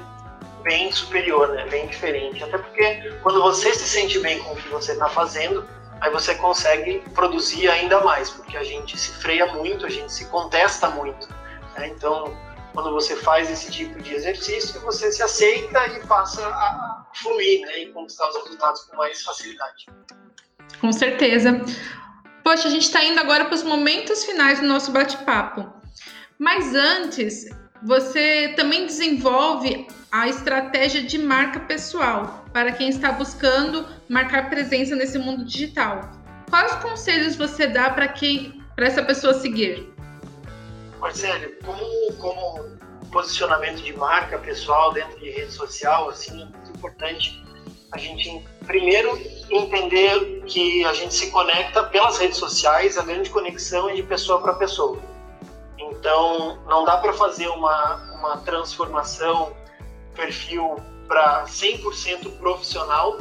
[0.63, 1.65] bem superior, né?
[1.67, 2.43] bem diferente.
[2.43, 5.67] Até porque quando você se sente bem com o que você está fazendo,
[6.01, 10.25] aí você consegue produzir ainda mais, porque a gente se freia muito, a gente se
[10.25, 11.29] contesta muito.
[11.77, 11.87] Né?
[11.89, 12.35] Então,
[12.73, 17.83] quando você faz esse tipo de exercício, você se aceita e passa a fluir né,
[17.83, 19.85] e conquistar os resultados com mais facilidade.
[20.81, 21.61] Com certeza.
[22.43, 25.71] Poxa, a gente está indo agora para os momentos finais do nosso bate-papo.
[26.37, 27.45] Mas antes,
[27.83, 35.19] você também desenvolve a estratégia de marca pessoal para quem está buscando marcar presença nesse
[35.19, 36.09] mundo digital.
[36.49, 39.91] Quais conselhos você dá para quem para essa pessoa seguir?
[40.99, 42.77] Marcelo, como, como
[43.11, 47.43] posicionamento de marca pessoal dentro de rede social, assim, é muito importante
[47.91, 49.19] a gente primeiro
[49.51, 54.41] entender que a gente se conecta pelas redes sociais, a grande conexão é de pessoa
[54.41, 54.99] para pessoa.
[55.91, 59.53] Então, não dá para fazer uma, uma transformação
[60.15, 60.75] perfil
[61.07, 63.17] para 100% profissional,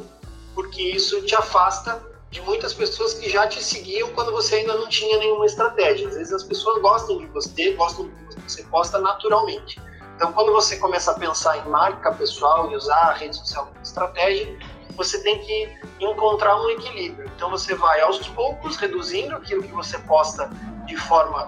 [0.54, 4.88] porque isso te afasta de muitas pessoas que já te seguiam quando você ainda não
[4.88, 6.08] tinha nenhuma estratégia.
[6.08, 9.80] Às vezes as pessoas gostam de você, gostam do que você posta naturalmente.
[10.16, 13.82] Então, quando você começa a pensar em marca pessoal e usar a rede social como
[13.82, 14.58] estratégia,
[14.96, 17.30] você tem que encontrar um equilíbrio.
[17.36, 20.50] Então, você vai aos poucos reduzindo aquilo que você posta
[20.86, 21.46] de forma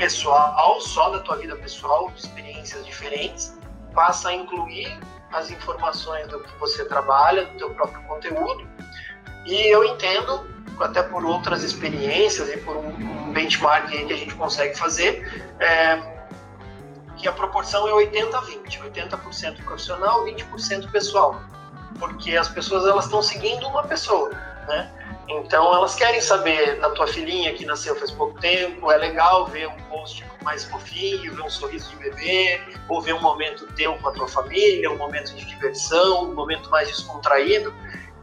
[0.00, 3.54] pessoal, só da tua vida pessoal, experiências diferentes,
[3.94, 4.98] passa a incluir
[5.30, 8.66] as informações do que você trabalha, do teu próprio conteúdo.
[9.44, 10.48] E eu entendo,
[10.80, 16.00] até por outras experiências e por um benchmark que a gente consegue fazer, é,
[17.18, 21.38] que a proporção é 80-20, 80%, profissional, 20% pessoal,
[21.98, 24.30] porque as pessoas elas estão seguindo uma pessoa,
[24.66, 24.99] né?
[25.28, 29.68] Então elas querem saber da tua filhinha que nasceu faz pouco tempo, é legal ver
[29.68, 34.08] um post mais fofinho, ver um sorriso de bebê, ou ver um momento teu com
[34.08, 37.72] a tua família, um momento de diversão, um momento mais descontraído.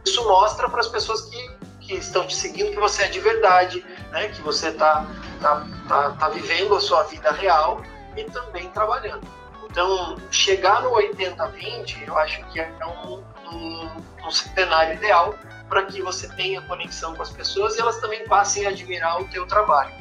[0.04, 3.84] Isso mostra para as pessoas que, que estão te seguindo que você é de verdade,
[4.10, 4.28] né?
[4.28, 5.06] que você está
[5.40, 7.82] tá, tá, tá vivendo a sua vida real
[8.16, 9.26] e também trabalhando.
[9.70, 13.90] Então, chegar no 80-20, eu acho que é um, um,
[14.26, 15.34] um cenário ideal
[15.68, 19.24] para que você tenha conexão com as pessoas e elas também passem a admirar o
[19.28, 19.92] teu trabalho.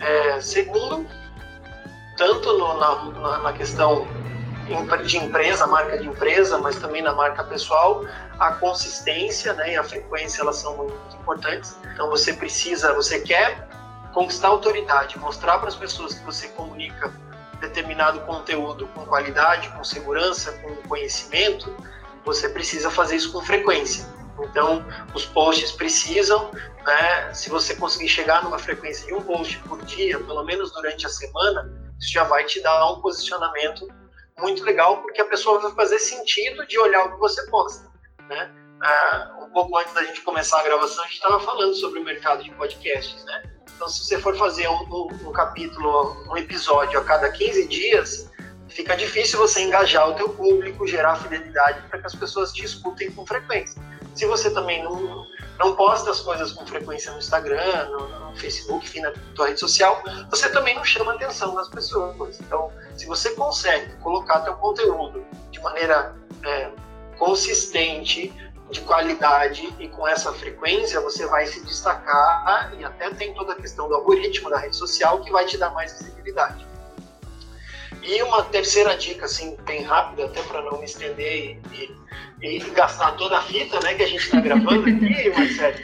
[0.00, 1.06] É, segundo,
[2.16, 4.06] tanto no, na, na, questão
[5.04, 8.04] de empresa, marca de empresa, mas também na marca pessoal,
[8.38, 11.76] a consistência né, e a frequência elas são muito importantes.
[11.92, 13.68] Então você precisa, você quer
[14.12, 17.12] conquistar autoridade, mostrar para as pessoas que você comunica
[17.60, 21.74] determinado conteúdo com qualidade, com segurança, com conhecimento,
[22.24, 24.06] você precisa fazer isso com frequência.
[24.40, 26.50] Então, os posts precisam,
[26.84, 31.06] né, se você conseguir chegar numa frequência de um post por dia, pelo menos durante
[31.06, 33.86] a semana, isso já vai te dar um posicionamento
[34.38, 37.88] muito legal, porque a pessoa vai fazer sentido de olhar o que você posta.
[38.28, 38.50] Né?
[38.82, 42.04] Ah, um pouco antes da gente começar a gravação, a gente estava falando sobre o
[42.04, 43.24] mercado de podcasts.
[43.24, 43.42] Né?
[43.76, 48.30] Então, se você for fazer um, um, um, capítulo, um episódio a cada 15 dias,
[48.68, 53.10] fica difícil você engajar o teu público, gerar fidelidade para que as pessoas te escutem
[53.12, 53.80] com frequência.
[54.14, 55.26] Se você também não,
[55.58, 59.60] não posta as coisas com frequência no Instagram, no, no Facebook, enfim, na tua rede
[59.60, 62.40] social, você também não chama atenção das pessoas.
[62.40, 66.70] Então, se você consegue colocar teu conteúdo de maneira é,
[67.18, 68.32] consistente,
[68.72, 73.56] de qualidade e com essa frequência você vai se destacar e até tem toda a
[73.56, 76.66] questão do algoritmo da rede social que vai te dar mais visibilidade.
[78.02, 81.94] E uma terceira dica, assim, bem rápida, até para não me estender e,
[82.42, 85.76] e, e, gastar toda a fita, né, que a gente está gravando aqui, Marcelo.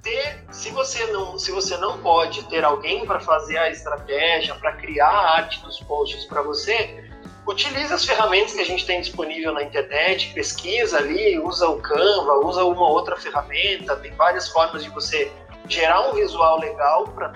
[0.00, 4.72] Ter, se você não, se você não pode ter alguém para fazer a estratégia, para
[4.74, 7.04] criar a arte dos posts para você,
[7.46, 12.46] utilize as ferramentas que a gente tem disponível na internet, pesquisa ali, usa o Canva,
[12.46, 15.30] usa uma outra ferramenta, tem várias formas de você
[15.68, 17.32] gerar um visual legal para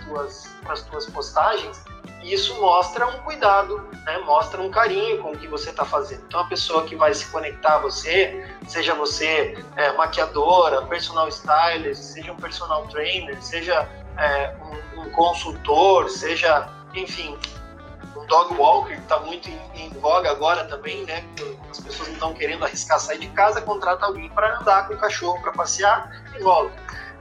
[0.68, 1.84] as tuas postagens
[2.32, 4.18] isso mostra um cuidado, né?
[4.18, 6.22] mostra um carinho com o que você está fazendo.
[6.26, 12.00] Então, a pessoa que vai se conectar a você, seja você é, maquiadora, personal stylist,
[12.00, 14.54] seja um personal trainer, seja é,
[14.96, 17.36] um, um consultor, seja, enfim,
[18.26, 21.24] dog walker, que está muito em, em, voga agora também, né?
[21.70, 24.98] As pessoas não estão querendo arriscar sair de casa, contrata alguém para andar com o
[24.98, 26.74] cachorro para passear e volta.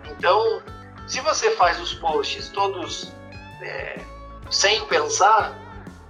[0.06, 0.62] Então,
[1.08, 3.12] se você faz os posts todos
[3.62, 4.00] é,
[4.54, 5.58] sem pensar,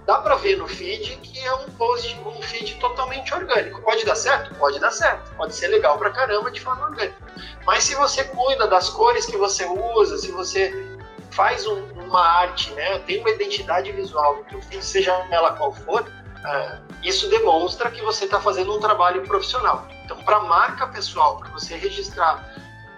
[0.06, 3.80] dá para ver no feed que é um post, um feed totalmente orgânico.
[3.80, 4.54] Pode dar certo?
[4.56, 5.34] Pode dar certo.
[5.34, 7.16] Pode ser legal pra caramba de forma orgânica.
[7.64, 10.98] Mas se você cuida das cores que você usa, se você
[11.30, 14.44] faz um, uma arte, né, tem uma identidade visual
[14.80, 19.88] seja ela qual for, uh, isso demonstra que você está fazendo um trabalho profissional.
[20.04, 22.46] Então, para marca pessoal, para você registrar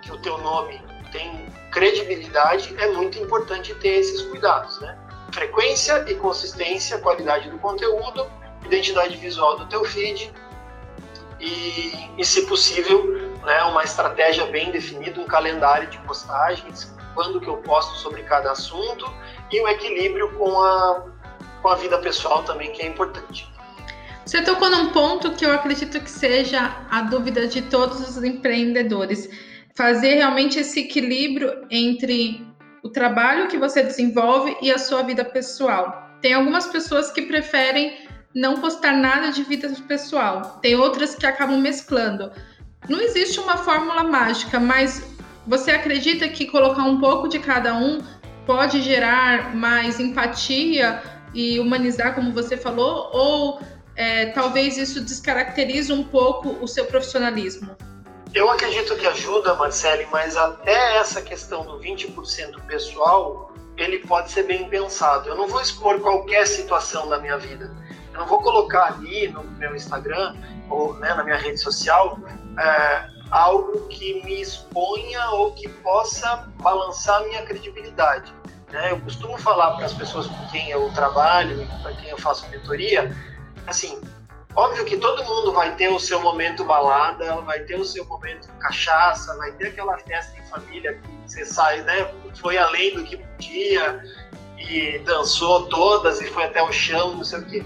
[0.02, 0.82] que o teu nome
[1.12, 4.98] tem credibilidade, é muito importante ter esses cuidados, né?
[5.37, 8.27] Frequência e consistência, qualidade do conteúdo,
[8.64, 10.32] identidade visual do teu feed
[11.39, 13.05] e, e se possível,
[13.45, 18.53] né, uma estratégia bem definida, um calendário de postagens quando que eu posto sobre cada
[18.53, 19.05] assunto
[19.53, 21.05] e o equilíbrio com a,
[21.61, 23.47] com a vida pessoal também, que é importante.
[24.24, 29.28] Você tocou num ponto que eu acredito que seja a dúvida de todos os empreendedores.
[29.76, 32.55] Fazer realmente esse equilíbrio entre
[32.87, 36.09] o trabalho que você desenvolve e a sua vida pessoal.
[36.22, 41.59] Tem algumas pessoas que preferem não postar nada de vida pessoal, tem outras que acabam
[41.59, 42.30] mesclando.
[42.89, 45.05] Não existe uma fórmula mágica, mas
[45.47, 47.99] você acredita que colocar um pouco de cada um
[48.47, 51.03] pode gerar mais empatia
[51.34, 53.61] e humanizar, como você falou, ou
[53.97, 57.76] é, talvez isso descaracterize um pouco o seu profissionalismo?
[58.35, 64.45] Eu acredito que ajuda, Marcele, mas até essa questão do 20% pessoal, ele pode ser
[64.45, 65.29] bem pensado.
[65.29, 67.70] Eu não vou expor qualquer situação da minha vida.
[68.12, 70.37] Eu não vou colocar ali no meu Instagram
[70.68, 72.18] ou né, na minha rede social
[72.59, 78.33] é, algo que me exponha ou que possa balançar minha credibilidade.
[78.70, 78.93] Né?
[78.93, 83.14] Eu costumo falar para as pessoas com quem eu trabalho para quem eu faço mentoria,
[83.66, 84.01] assim,
[84.57, 88.48] óbvio que todo mundo vai ter o seu momento balada, vai ter o seu momento
[88.59, 92.11] cachaça, vai ter aquela festa em família que você sai, né?
[92.40, 94.02] Foi além do que podia
[94.59, 97.64] e dançou todas e foi até o chão, não sei o quê.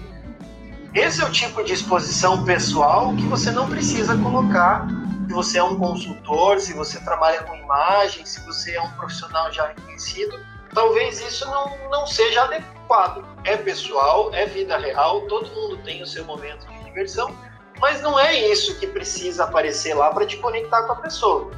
[0.93, 4.85] Esse é o tipo de exposição pessoal que você não precisa colocar
[5.25, 9.49] se você é um consultor, se você trabalha com imagem, se você é um profissional
[9.53, 10.37] já reconhecido,
[10.73, 13.25] talvez isso não, não seja adequado.
[13.45, 17.35] É pessoal, é vida real, todo mundo tem o seu momento de diversão,
[17.79, 21.51] mas não é isso que precisa aparecer lá para te conectar com a pessoa.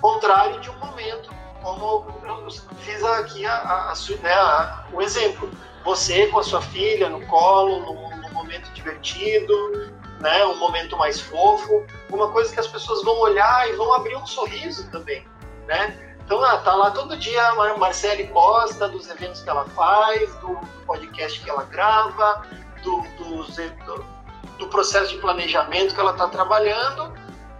[0.00, 1.30] Contrário de um momento,
[1.62, 5.48] como eu fiz aqui a, a, a, né, o exemplo.
[5.84, 9.54] Você com a sua filha no colo, num, num momento divertido,
[10.20, 14.16] né, um momento mais fofo, uma coisa que as pessoas vão olhar e vão abrir
[14.16, 15.26] um sorriso também,
[15.66, 16.10] né?
[16.24, 20.48] Então, ah, tá lá todo dia a Marcele posta dos eventos que ela faz, do,
[20.48, 22.46] do podcast que ela grava,
[22.84, 24.04] do, do, do,
[24.60, 27.12] do, processo de planejamento que ela está trabalhando.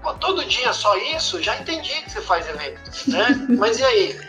[0.02, 3.26] Pô, todo dia só isso, já entendi que você faz eventos, né?
[3.58, 4.20] Mas e aí?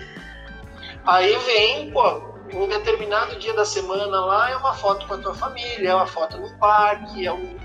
[1.05, 5.34] Aí vem, pô, um determinado dia da semana lá é uma foto com a tua
[5.34, 7.57] família, é uma foto no parque, é um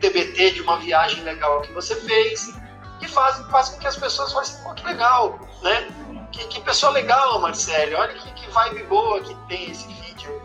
[0.00, 2.54] TBT de uma viagem legal que você fez,
[2.98, 5.88] que faz, faz com que as pessoas falem assim, pô, que legal, né?
[6.32, 10.42] Que, que pessoa legal, Marcelo, olha que, que vibe boa que tem esse vídeo,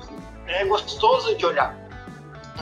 [0.48, 1.78] é gostoso de olhar.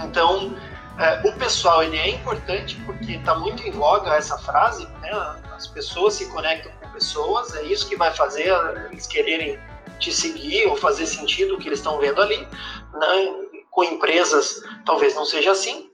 [0.04, 0.56] Então,
[1.00, 5.12] é, o pessoal ele é importante porque está muito em voga essa frase, né?
[5.56, 8.54] As pessoas se conectam com pessoas, é isso que vai fazer
[8.92, 9.60] eles quererem
[10.00, 12.38] te seguir ou fazer sentido o que eles estão vendo ali.
[12.38, 13.34] Né?
[13.72, 15.90] Com empresas, talvez não seja assim,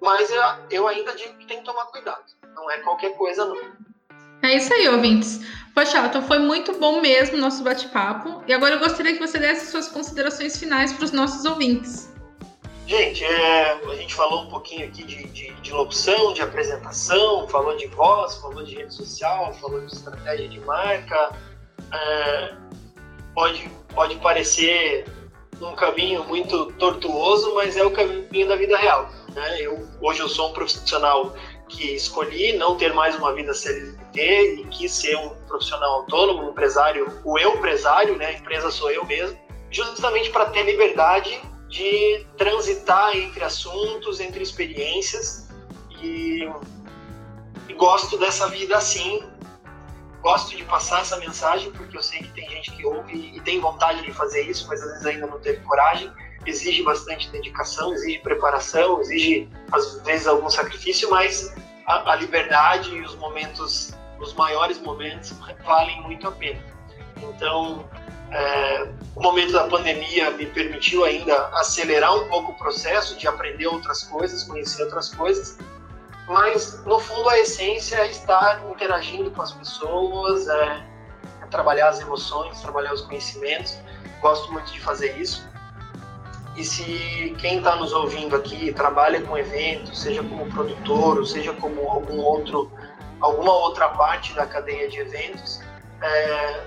[0.00, 2.22] mas eu, eu ainda digo que tem que tomar cuidado.
[2.54, 3.56] Não é qualquer coisa, não.
[4.42, 5.40] É isso aí, ouvintes.
[5.74, 8.42] Poxa, então foi muito bom mesmo o nosso bate-papo.
[8.46, 12.13] E agora eu gostaria que você desse suas considerações finais para os nossos ouvintes.
[12.86, 17.74] Gente, é, a gente falou um pouquinho aqui de, de, de, locução, de apresentação, falou
[17.76, 21.30] de voz, falou de rede social, falou de estratégia de marca.
[21.90, 22.54] É,
[23.34, 25.06] pode, pode parecer
[25.62, 29.08] um caminho muito tortuoso, mas é o caminho da vida real.
[29.34, 29.62] Né?
[29.62, 31.34] Eu, hoje eu sou um profissional
[31.70, 36.50] que escolhi não ter mais uma vida CLT e quis ser um profissional autônomo, um
[36.50, 38.26] empresário, o eu empresário, né?
[38.26, 39.38] a empresa sou eu mesmo,
[39.70, 41.40] justamente para ter liberdade
[41.74, 45.48] de transitar entre assuntos, entre experiências
[46.00, 46.48] e,
[47.68, 49.24] e gosto dessa vida assim,
[50.22, 53.58] gosto de passar essa mensagem porque eu sei que tem gente que ouve e tem
[53.58, 56.12] vontade de fazer isso, mas às vezes ainda não teve coragem
[56.46, 61.54] exige bastante dedicação, exige preparação, exige às vezes algum sacrifício, mas
[61.86, 66.62] a, a liberdade e os momentos, os maiores momentos, valem muito a pena.
[67.16, 67.88] Então,
[68.34, 73.68] é, o momento da pandemia me permitiu ainda acelerar um pouco o processo de aprender
[73.68, 75.56] outras coisas, conhecer outras coisas,
[76.26, 80.84] mas no fundo a essência é estar interagindo com as pessoas, é,
[81.42, 83.78] é trabalhar as emoções, trabalhar os conhecimentos.
[84.20, 85.48] Gosto muito de fazer isso.
[86.56, 91.52] E se quem está nos ouvindo aqui trabalha com eventos, seja como produtor, ou seja
[91.52, 92.72] como algum outro,
[93.20, 95.60] alguma outra parte da cadeia de eventos,
[96.02, 96.60] é,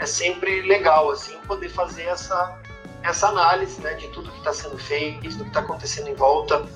[0.00, 2.58] é sempre legal assim poder fazer essa
[3.02, 6.66] essa análise né, de tudo que está sendo feito, do que está acontecendo em volta,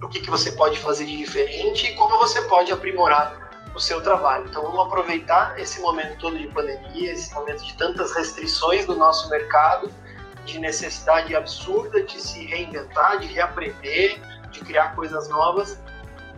[0.00, 4.00] o que, que você pode fazer de diferente e como você pode aprimorar o seu
[4.00, 4.46] trabalho.
[4.48, 9.28] Então vamos aproveitar esse momento todo de pandemia, esse momento de tantas restrições do nosso
[9.28, 9.90] mercado
[10.44, 15.80] de necessidade absurda de se reinventar, de reaprender, de criar coisas novas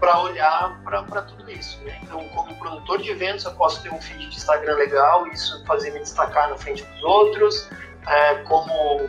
[0.05, 1.81] para olhar para tudo isso.
[1.83, 1.99] Né?
[2.03, 5.93] Então, como produtor de eventos, eu posso ter um feed de Instagram legal, isso fazer
[5.93, 7.71] me destacar na frente dos outros.
[8.07, 9.09] É, como,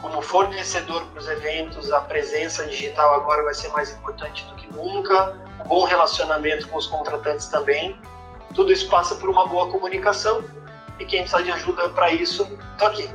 [0.00, 4.72] como fornecedor para os eventos, a presença digital agora vai ser mais importante do que
[4.72, 5.36] nunca.
[5.64, 7.98] Um bom relacionamento com os contratantes também.
[8.54, 10.44] Tudo isso passa por uma boa comunicação
[11.00, 13.10] e quem precisa de ajuda para isso, tô aqui.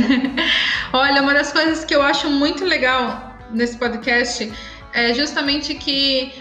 [0.92, 4.52] Olha, uma das coisas que eu acho muito legal nesse podcast
[4.94, 6.32] é justamente que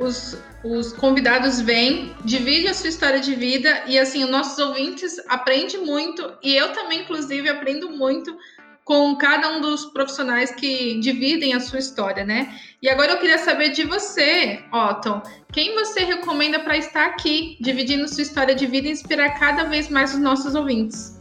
[0.00, 5.18] os, os convidados vêm, dividem a sua história de vida e assim, os nossos ouvintes
[5.28, 8.36] aprendem muito e eu também, inclusive, aprendo muito
[8.82, 12.58] com cada um dos profissionais que dividem a sua história, né?
[12.80, 15.20] E agora eu queria saber de você, Otton,
[15.52, 19.90] quem você recomenda para estar aqui, dividindo sua história de vida e inspirar cada vez
[19.90, 21.17] mais os nossos ouvintes?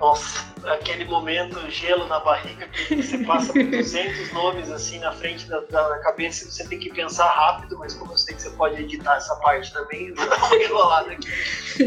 [0.00, 5.48] Nossa, aquele momento, gelo na barriga, que você passa por 200 nomes assim na frente
[5.48, 8.80] da, da cabeça você tem que pensar rápido, mas como eu sei que você pode
[8.82, 11.28] editar essa parte também, vou dar uma enrolada aqui.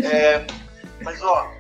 [0.06, 0.48] É,
[1.04, 1.52] mas ó,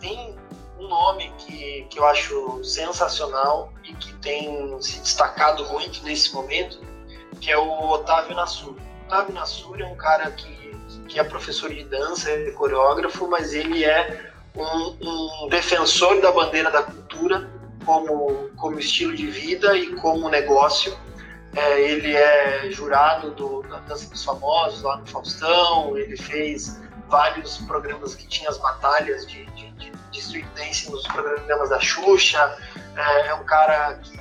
[0.00, 0.36] tem
[0.78, 6.80] um nome que, que eu acho sensacional e que tem se destacado muito nesse momento,
[7.40, 8.76] que é o Otávio Nassur.
[9.06, 10.76] Otávio Nassur é um cara que,
[11.08, 16.70] que é professor de dança, é coreógrafo, mas ele é um, um defensor da bandeira
[16.70, 17.48] da cultura
[17.84, 20.96] como, como estilo de vida e como negócio.
[21.56, 27.58] É, ele é jurado do, da Dança dos Famosos lá no Faustão, ele fez vários
[27.58, 32.56] programas que tinham as batalhas de, de, de, de street dance nos programas da Xuxa.
[32.96, 34.20] É, é um cara que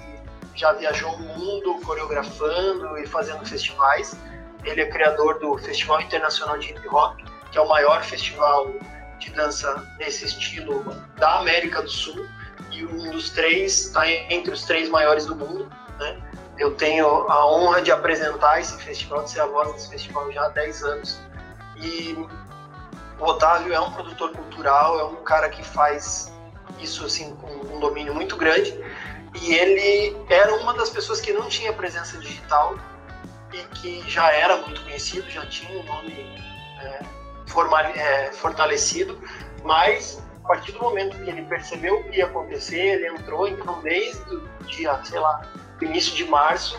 [0.56, 4.18] já viajou o mundo coreografando e fazendo festivais.
[4.64, 7.20] Ele é criador do Festival Internacional de Hip Hop,
[7.52, 8.74] que é o maior festival
[9.20, 10.84] de dança nesse estilo
[11.18, 12.28] da América do Sul
[12.72, 15.70] e um dos três está entre os três maiores do mundo.
[16.00, 16.22] Né?
[16.58, 20.46] Eu tenho a honra de apresentar esse festival, de ser a voz desse festival já
[20.46, 21.20] há 10 anos.
[21.78, 22.14] E
[23.20, 26.32] o Otávio é um produtor cultural, é um cara que faz
[26.80, 28.74] isso assim com um domínio muito grande.
[29.42, 32.78] E ele era uma das pessoas que não tinha presença digital
[33.54, 36.14] e que já era muito conhecido, já tinha um nome
[36.82, 37.00] é,
[37.50, 39.20] formal, é, fortalecido,
[39.64, 43.82] mas a partir do momento que ele percebeu o que ia acontecer, ele entrou, então
[43.82, 45.42] desde o dia, sei lá,
[45.82, 46.78] início de março,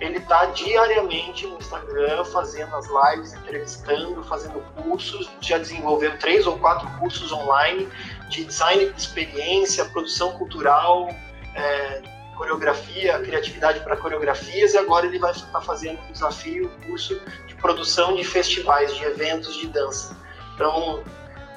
[0.00, 6.58] ele está diariamente no Instagram fazendo as lives, entrevistando, fazendo cursos, já desenvolveu três ou
[6.58, 7.86] quatro cursos online
[8.30, 11.10] de design de experiência, produção cultural,
[11.54, 12.02] é,
[12.34, 17.20] coreografia, criatividade para coreografias, e agora ele vai estar fazendo um desafio, um curso
[17.60, 20.16] produção de festivais, de eventos de dança.
[20.54, 21.02] Então,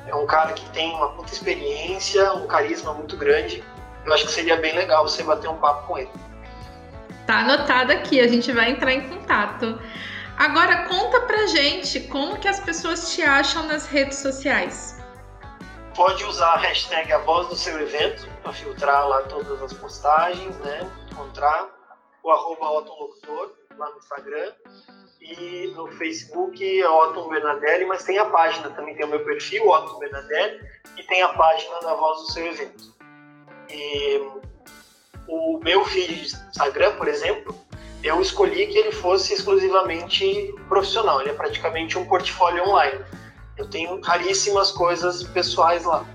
[0.07, 3.63] é um cara que tem uma puta experiência, um carisma muito grande.
[4.05, 6.11] Eu acho que seria bem legal você bater um papo com ele.
[7.25, 9.79] Tá anotado aqui, a gente vai entrar em contato.
[10.37, 15.01] Agora conta pra gente como que as pessoas te acham nas redes sociais.
[15.95, 20.57] Pode usar a hashtag a voz do seu evento para filtrar lá todas as postagens,
[20.57, 20.89] né?
[21.11, 21.69] Encontrar
[22.23, 24.51] o arroba Locutor lá no Instagram
[25.23, 29.67] e no Facebook é Otton Bernadelli, mas tem a página também, tem o meu perfil,
[29.69, 30.59] Otton Bernadelli,
[30.97, 32.93] e tem a página da Voz do Seu Evento.
[33.69, 34.21] E
[35.27, 37.55] o meu feed de Instagram, por exemplo,
[38.03, 42.99] eu escolhi que ele fosse exclusivamente profissional, ele é praticamente um portfólio online.
[43.57, 46.05] Eu tenho raríssimas coisas pessoais lá,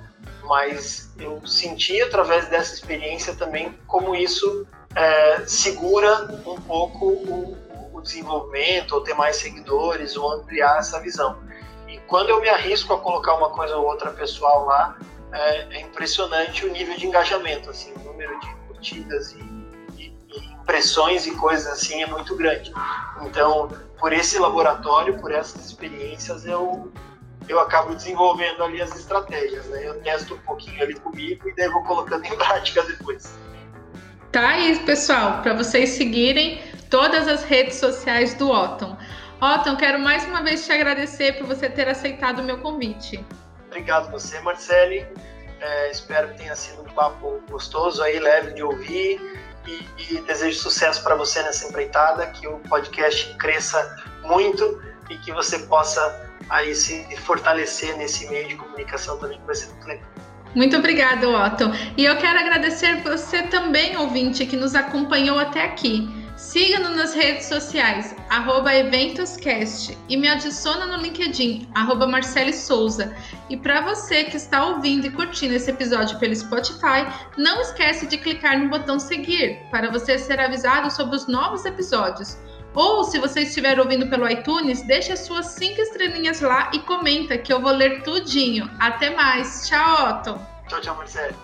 [0.45, 7.57] mas eu senti através dessa experiência também como isso é, segura um pouco o,
[7.99, 11.39] o desenvolvimento, ou ter mais seguidores, ou ampliar essa visão.
[11.87, 14.99] E quando eu me arrisco a colocar uma coisa ou outra pessoal lá,
[15.33, 19.43] é, é impressionante o nível de engajamento, assim, o número de curtidas e,
[19.97, 22.73] e, e, impressões e coisas assim é muito grande.
[23.23, 23.69] Então,
[23.99, 26.91] por esse laboratório, por essas experiências, eu
[27.49, 29.81] eu acabo desenvolvendo ali as estratégias, né?
[29.83, 33.39] Eu testo um pouquinho ali comigo e daí vou colocando em prática depois.
[34.31, 36.61] Tá aí, pessoal, para vocês seguirem
[36.91, 38.97] todas as redes sociais do Otton.
[39.41, 43.25] Otton, quero mais uma vez te agradecer por você ter aceitado o meu convite.
[43.67, 45.07] Obrigado você, Marcele.
[45.61, 49.21] É, espero que tenha sido um papo gostoso aí, leve de ouvir.
[49.67, 55.31] E, e desejo sucesso para você nessa empreitada, que o podcast cresça muito e que
[55.31, 60.09] você possa aí se fortalecer nesse meio de comunicação também, que vai ser muito legal.
[60.55, 61.71] Muito obrigada, Otto.
[61.97, 66.18] E eu quero agradecer você também, ouvinte, que nos acompanhou até aqui.
[66.49, 73.15] Siga-nos nas redes sociais, arroba EventosCast e me adiciona no LinkedIn, arroba Marcele Souza.
[73.51, 78.17] E para você que está ouvindo e curtindo esse episódio pelo Spotify, não esquece de
[78.17, 82.39] clicar no botão seguir para você ser avisado sobre os novos episódios.
[82.75, 87.37] Ou se você estiver ouvindo pelo iTunes, deixe as suas cinco estrelinhas lá e comenta
[87.37, 88.71] que eu vou ler tudinho.
[88.81, 89.69] Até mais.
[89.69, 90.41] Tchau, Otto.
[90.67, 91.37] Tchau, tchau, Marcelo.